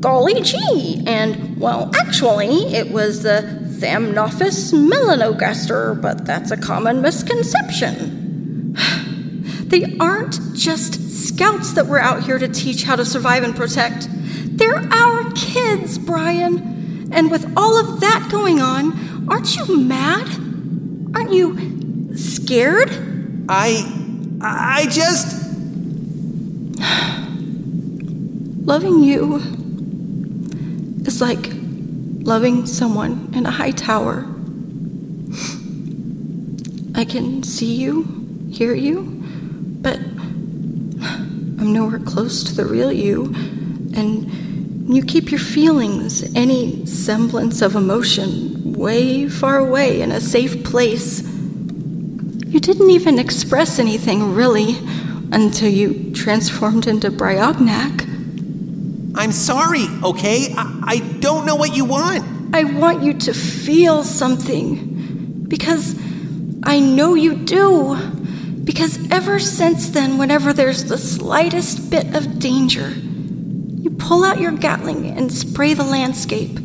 golly 0.00 0.42
gee. 0.42 1.02
And 1.06 1.58
well, 1.58 1.90
actually, 1.94 2.74
it 2.74 2.90
was 2.90 3.22
the 3.22 3.40
Thamnophis 3.80 4.74
melanogaster, 4.74 6.00
but 6.00 6.26
that's 6.26 6.50
a 6.50 6.58
common 6.58 7.00
misconception. 7.00 8.21
They 9.72 9.96
aren't 9.98 10.38
just 10.52 11.26
scouts 11.26 11.72
that 11.72 11.86
we're 11.86 11.98
out 11.98 12.22
here 12.22 12.38
to 12.38 12.46
teach 12.46 12.82
how 12.82 12.94
to 12.94 13.06
survive 13.06 13.42
and 13.42 13.56
protect. 13.56 14.06
They're 14.58 14.76
our 14.92 15.32
kids, 15.32 15.96
Brian. 15.96 17.10
And 17.10 17.30
with 17.30 17.50
all 17.56 17.78
of 17.78 18.00
that 18.00 18.28
going 18.30 18.60
on, 18.60 19.30
aren't 19.30 19.56
you 19.56 19.78
mad? 19.78 20.28
Aren't 21.16 21.32
you 21.32 22.14
scared? 22.18 22.90
I. 23.48 23.82
I 24.42 24.88
just. 24.90 25.40
Loving 28.66 29.02
you 29.02 29.36
is 31.06 31.22
like 31.22 31.50
loving 32.24 32.66
someone 32.66 33.32
in 33.34 33.46
a 33.46 33.50
high 33.50 33.70
tower. 33.70 34.26
I 36.94 37.06
can 37.06 37.42
see 37.42 37.74
you, 37.74 38.50
hear 38.52 38.74
you, 38.74 39.21
but 39.82 39.98
I'm 39.98 41.72
nowhere 41.72 41.98
close 41.98 42.44
to 42.44 42.54
the 42.54 42.64
real 42.64 42.92
you. 42.92 43.26
And 43.94 44.92
you 44.94 45.04
keep 45.04 45.30
your 45.30 45.40
feelings, 45.40 46.34
any 46.34 46.86
semblance 46.86 47.62
of 47.62 47.76
emotion, 47.76 48.72
way 48.72 49.28
far 49.28 49.58
away 49.58 50.00
in 50.00 50.12
a 50.12 50.20
safe 50.20 50.64
place. 50.64 51.22
You 51.22 52.60
didn't 52.60 52.90
even 52.90 53.18
express 53.18 53.78
anything, 53.78 54.34
really, 54.34 54.76
until 55.32 55.70
you 55.70 56.12
transformed 56.14 56.86
into 56.86 57.10
Briognak. 57.10 58.08
I'm 59.14 59.32
sorry, 59.32 59.86
okay? 60.02 60.54
I, 60.56 60.80
I 60.84 60.98
don't 61.20 61.46
know 61.46 61.54
what 61.54 61.76
you 61.76 61.84
want. 61.84 62.24
I 62.54 62.64
want 62.64 63.02
you 63.02 63.14
to 63.14 63.34
feel 63.34 64.04
something. 64.04 65.46
Because 65.48 65.96
I 66.62 66.80
know 66.80 67.14
you 67.14 67.36
do. 67.36 68.21
Because 68.64 69.10
ever 69.10 69.38
since 69.38 69.90
then, 69.90 70.18
whenever 70.18 70.52
there's 70.52 70.84
the 70.84 70.98
slightest 70.98 71.90
bit 71.90 72.14
of 72.14 72.38
danger, 72.38 72.90
you 72.90 73.90
pull 73.90 74.24
out 74.24 74.40
your 74.40 74.52
Gatling 74.52 75.06
and 75.06 75.32
spray 75.32 75.74
the 75.74 75.82
landscape. 75.82 76.58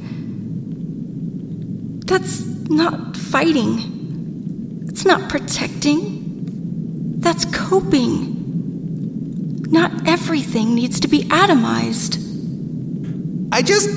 That's 2.06 2.46
not 2.70 3.18
fighting. 3.18 4.86
It's 4.88 5.06
not 5.06 5.30
protecting. 5.30 7.20
That's 7.20 7.46
coping. 7.46 8.36
Not 9.72 10.08
everything 10.08 10.76
needs 10.76 11.00
to 11.02 11.08
be 11.08 11.24
atomized. 11.24 12.24
I 13.52 13.62
just 13.62 13.90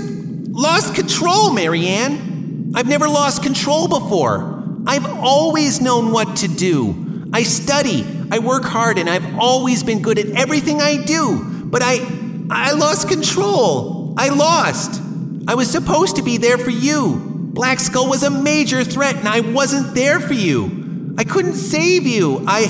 lost 0.48 0.94
control, 0.94 1.50
MaryAnne. 1.50 2.72
I've 2.74 2.88
never 2.88 3.08
lost 3.08 3.42
control 3.42 3.88
before. 3.88 4.64
I've 4.86 5.06
always 5.18 5.80
known 5.80 6.12
what 6.12 6.36
to 6.38 6.48
do. 6.48 7.09
I 7.40 7.42
study, 7.44 8.04
I 8.30 8.38
work 8.38 8.64
hard, 8.64 8.98
and 8.98 9.08
I've 9.08 9.38
always 9.38 9.82
been 9.82 10.02
good 10.02 10.18
at 10.18 10.26
everything 10.32 10.82
I 10.82 11.02
do. 11.02 11.42
But 11.64 11.80
I 11.82 12.06
I 12.50 12.72
lost 12.72 13.08
control. 13.08 14.14
I 14.18 14.28
lost. 14.28 15.00
I 15.48 15.54
was 15.54 15.70
supposed 15.70 16.16
to 16.16 16.22
be 16.22 16.36
there 16.36 16.58
for 16.58 16.68
you. 16.68 17.50
Blackskull 17.54 18.10
was 18.10 18.24
a 18.24 18.30
major 18.30 18.84
threat 18.84 19.16
and 19.16 19.26
I 19.26 19.40
wasn't 19.40 19.94
there 19.94 20.20
for 20.20 20.34
you. 20.34 21.14
I 21.16 21.24
couldn't 21.24 21.54
save 21.54 22.06
you. 22.06 22.44
I. 22.46 22.68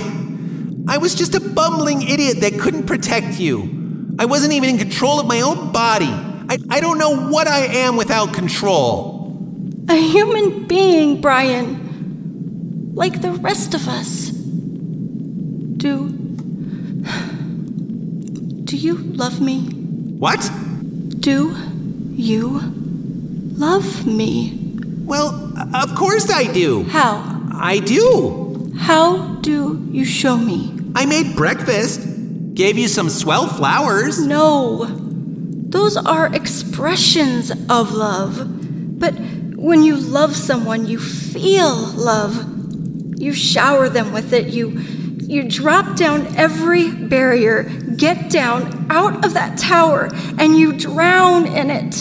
I 0.86 0.98
was 0.98 1.16
just 1.16 1.34
a 1.34 1.40
bumbling 1.40 2.02
idiot 2.02 2.40
that 2.42 2.60
couldn't 2.60 2.86
protect 2.86 3.40
you. 3.40 4.14
I 4.20 4.26
wasn't 4.26 4.52
even 4.52 4.68
in 4.68 4.78
control 4.78 5.18
of 5.18 5.26
my 5.26 5.40
own 5.40 5.72
body. 5.72 6.14
I, 6.52 6.58
I 6.70 6.80
don't 6.80 6.98
know 6.98 7.28
what 7.28 7.48
I 7.48 7.66
am 7.86 7.96
without 7.96 8.34
control. 8.34 9.74
A 9.88 9.96
human 9.96 10.68
being, 10.68 11.20
Brian. 11.20 12.92
Like 12.94 13.20
the 13.20 13.32
rest 13.32 13.74
of 13.74 13.88
us. 13.88 14.39
Do. 15.80 16.08
Do 18.64 18.76
you 18.76 18.96
love 18.96 19.40
me? 19.40 19.60
What? 19.62 20.50
Do 21.20 21.56
you 22.12 22.60
love 23.56 24.06
me? 24.06 24.74
Well, 25.06 25.54
of 25.74 25.94
course 25.94 26.28
I 26.28 26.52
do. 26.52 26.82
How? 26.82 27.24
I 27.54 27.78
do. 27.78 28.70
How 28.76 29.36
do 29.36 29.88
you 29.90 30.04
show 30.04 30.36
me? 30.36 30.78
I 30.94 31.06
made 31.06 31.34
breakfast. 31.34 32.02
Gave 32.52 32.76
you 32.76 32.86
some 32.86 33.08
swell 33.08 33.46
flowers. 33.48 34.20
No. 34.20 34.84
Those 34.84 35.96
are 35.96 36.26
expressions 36.34 37.50
of 37.70 37.92
love. 37.92 39.00
But 39.00 39.14
when 39.56 39.82
you 39.82 39.96
love 39.96 40.36
someone, 40.36 40.86
you 40.86 40.98
feel 40.98 41.74
love. 41.74 42.36
You 43.18 43.32
shower 43.32 43.88
them 43.88 44.12
with 44.12 44.34
it. 44.34 44.48
You 44.48 44.99
you 45.30 45.44
drop 45.44 45.94
down 45.94 46.26
every 46.36 46.90
barrier, 46.90 47.62
get 47.96 48.30
down 48.30 48.88
out 48.90 49.24
of 49.24 49.34
that 49.34 49.56
tower, 49.56 50.08
and 50.38 50.56
you 50.56 50.72
drown 50.72 51.46
in 51.46 51.70
it 51.70 51.92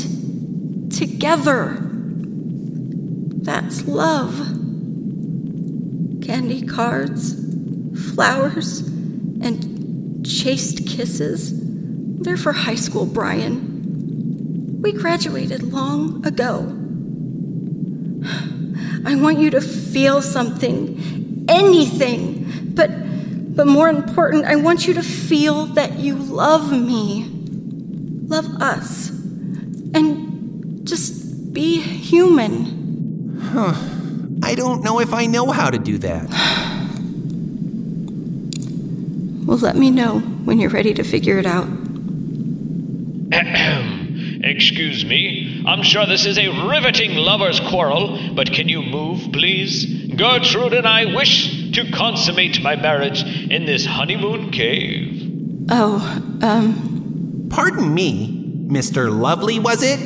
together. 0.92 1.78
That's 3.44 3.86
love. 3.86 4.36
Candy 6.26 6.66
cards, 6.66 7.36
flowers, 8.16 8.80
and 8.80 10.26
chaste 10.26 10.88
kisses. 10.88 11.54
They're 12.22 12.36
for 12.36 12.52
high 12.52 12.74
school, 12.74 13.06
Brian. 13.06 14.82
We 14.82 14.92
graduated 14.92 15.62
long 15.72 16.26
ago. 16.26 16.62
I 19.06 19.14
want 19.14 19.38
you 19.38 19.52
to 19.52 19.62
feel 19.62 20.24
something, 20.24 21.46
anything, 21.48 22.74
but 22.74 22.90
but 23.60 23.68
more 23.68 23.90
important, 23.90 24.46
I 24.46 24.56
want 24.56 24.88
you 24.88 24.94
to 24.94 25.04
feel 25.04 25.66
that 25.74 26.00
you 26.00 26.16
love 26.16 26.72
me, 26.72 27.26
love 28.26 28.46
us, 28.62 29.10
and 29.10 30.88
just 30.88 31.52
be 31.52 31.82
human. 31.82 33.38
Huh. 33.42 33.74
I 34.44 34.56
don't 34.56 34.82
know 34.82 35.02
if 35.02 35.14
I 35.14 35.26
know 35.26 35.52
how 35.52 35.70
to 35.70 35.78
do 35.78 35.98
that. 35.98 36.30
Well, 39.46 39.58
let 39.58 39.76
me 39.76 39.92
know 39.92 40.20
when 40.20 40.58
you're 40.58 40.70
ready 40.70 40.94
to 40.94 41.04
figure 41.04 41.38
it 41.38 41.46
out. 41.46 41.68
Excuse 44.42 45.04
me. 45.04 45.66
I'm 45.68 45.84
sure 45.84 46.06
this 46.06 46.26
is 46.26 46.38
a 46.38 46.48
riveting 46.48 47.16
lover's 47.16 47.60
quarrel, 47.60 48.36
but 48.36 48.54
can 48.54 48.70
you 48.70 48.82
move, 48.82 49.34
please? 49.34 50.16
Gertrude 50.16 50.74
and 50.74 50.88
I 50.88 51.14
wish 51.14 51.59
to 51.84 51.92
consummate 51.92 52.62
my 52.62 52.76
marriage 52.76 53.24
in 53.24 53.66
this 53.66 53.86
honeymoon 53.86 54.52
cave. 54.52 55.66
Oh, 55.70 55.98
um. 56.42 57.48
Pardon 57.50 57.94
me, 57.94 58.68
Mr. 58.68 59.12
Lovely, 59.12 59.60
was 59.60 59.82
it? 59.82 60.00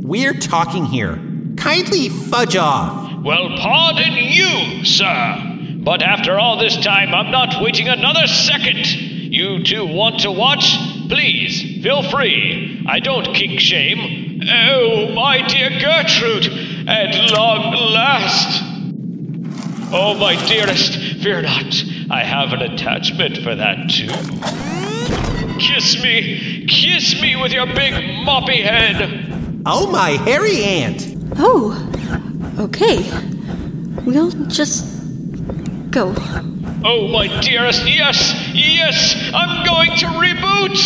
We're 0.00 0.34
talking 0.34 0.86
here. 0.86 1.20
Kindly 1.56 2.08
fudge 2.08 2.56
off. 2.56 3.22
Well, 3.22 3.56
pardon 3.58 4.12
you, 4.14 4.84
sir. 4.84 5.42
But 5.80 6.02
after 6.02 6.38
all 6.38 6.58
this 6.58 6.76
time, 6.76 7.14
I'm 7.14 7.30
not 7.30 7.62
waiting 7.62 7.88
another 7.88 8.26
second. 8.26 8.86
You 8.86 9.62
two 9.62 9.86
want 9.86 10.20
to 10.20 10.30
watch? 10.30 10.76
Please, 11.08 11.82
feel 11.82 12.02
free. 12.02 12.84
I 12.88 13.00
don't 13.00 13.34
kink 13.34 13.60
shame. 13.60 14.40
Oh, 14.48 15.12
my 15.14 15.46
dear 15.46 15.70
Gertrude, 15.70 16.88
at 16.88 17.32
long 17.32 17.74
last. 17.74 18.62
Oh, 19.92 20.14
my 20.14 20.34
dearest, 20.46 21.05
fear 21.26 21.42
not. 21.42 21.74
I 22.08 22.22
have 22.22 22.52
an 22.52 22.62
attachment 22.62 23.38
for 23.38 23.56
that, 23.56 23.90
too. 23.90 24.06
Kiss 25.58 26.00
me, 26.00 26.66
kiss 26.68 27.20
me 27.20 27.34
with 27.34 27.50
your 27.50 27.66
big 27.66 27.94
moppy 28.24 28.62
head. 28.62 29.60
Oh, 29.66 29.90
my 29.90 30.10
hairy 30.10 30.62
aunt. 30.62 31.16
Oh, 31.36 31.74
okay. 32.60 32.98
We'll 34.04 34.30
just 34.46 34.84
go. 35.90 36.14
Oh, 36.84 37.08
my 37.08 37.26
dearest, 37.40 37.84
yes, 37.88 38.32
yes, 38.54 39.16
I'm 39.34 39.66
going 39.66 39.98
to 39.98 40.06
reboot. 40.06 40.78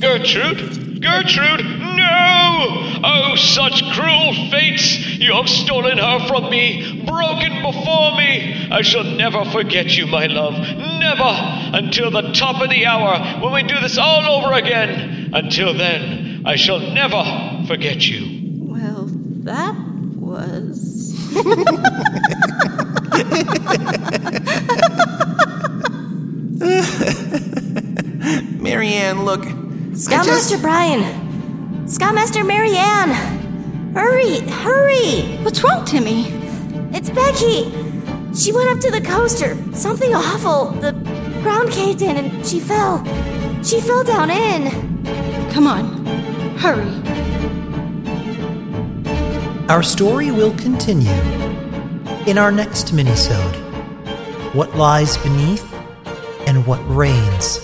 Gertrude, 0.00 1.02
Gertrude, 1.02 1.64
no! 1.96 3.00
Oh, 3.02 3.34
such 3.34 3.82
cruel 3.92 4.34
fates! 4.52 5.18
You 5.18 5.32
have 5.32 5.48
stolen 5.48 5.98
her 5.98 6.28
from 6.28 6.48
me, 6.48 6.95
broken 7.06 7.62
before 7.62 8.16
me. 8.16 8.68
I 8.70 8.82
shall 8.82 9.04
never 9.04 9.44
forget 9.46 9.96
you, 9.96 10.06
my 10.06 10.26
love, 10.26 10.54
never 10.54 11.76
until 11.76 12.10
the 12.10 12.32
top 12.32 12.60
of 12.62 12.70
the 12.70 12.86
hour 12.86 13.40
when 13.42 13.52
we 13.52 13.62
do 13.62 13.78
this 13.80 13.98
all 13.98 14.24
over 14.42 14.52
again. 14.54 15.30
Until 15.32 15.74
then, 15.74 16.42
I 16.46 16.56
shall 16.56 16.80
never 16.80 17.64
forget 17.66 18.06
you. 18.06 18.40
Well, 18.58 19.06
that 19.44 19.74
was. 20.16 20.94
MaryAnne, 28.60 29.24
look. 29.24 29.44
Scoutmaster 29.96 30.54
just- 30.56 30.62
Brian! 30.62 31.88
Scoutmaster 31.88 32.40
MaryAnne! 32.42 33.94
Hurry, 33.94 34.40
hurry! 34.40 35.36
What's 35.42 35.62
wrong, 35.62 35.84
Timmy? 35.84 36.24
It's 36.98 37.10
Becky! 37.10 37.70
She 38.34 38.52
went 38.52 38.70
up 38.70 38.80
to 38.80 38.90
the 38.90 39.02
coaster. 39.02 39.54
Something 39.74 40.14
awful. 40.14 40.70
The 40.80 40.92
ground 41.42 41.70
caved 41.70 42.00
in 42.00 42.16
and 42.16 42.46
she 42.46 42.58
fell. 42.58 43.04
She 43.62 43.82
fell 43.82 44.02
down 44.02 44.30
in. 44.30 44.70
Come 45.50 45.66
on, 45.66 46.06
hurry. 46.56 46.90
Our 49.68 49.82
story 49.82 50.30
will 50.30 50.56
continue 50.56 51.12
in 52.26 52.38
our 52.38 52.50
next 52.50 52.94
minisode. 52.94 53.54
What 54.54 54.74
lies 54.74 55.18
beneath 55.18 55.70
and 56.46 56.66
what 56.66 56.80
reigns 56.88 57.58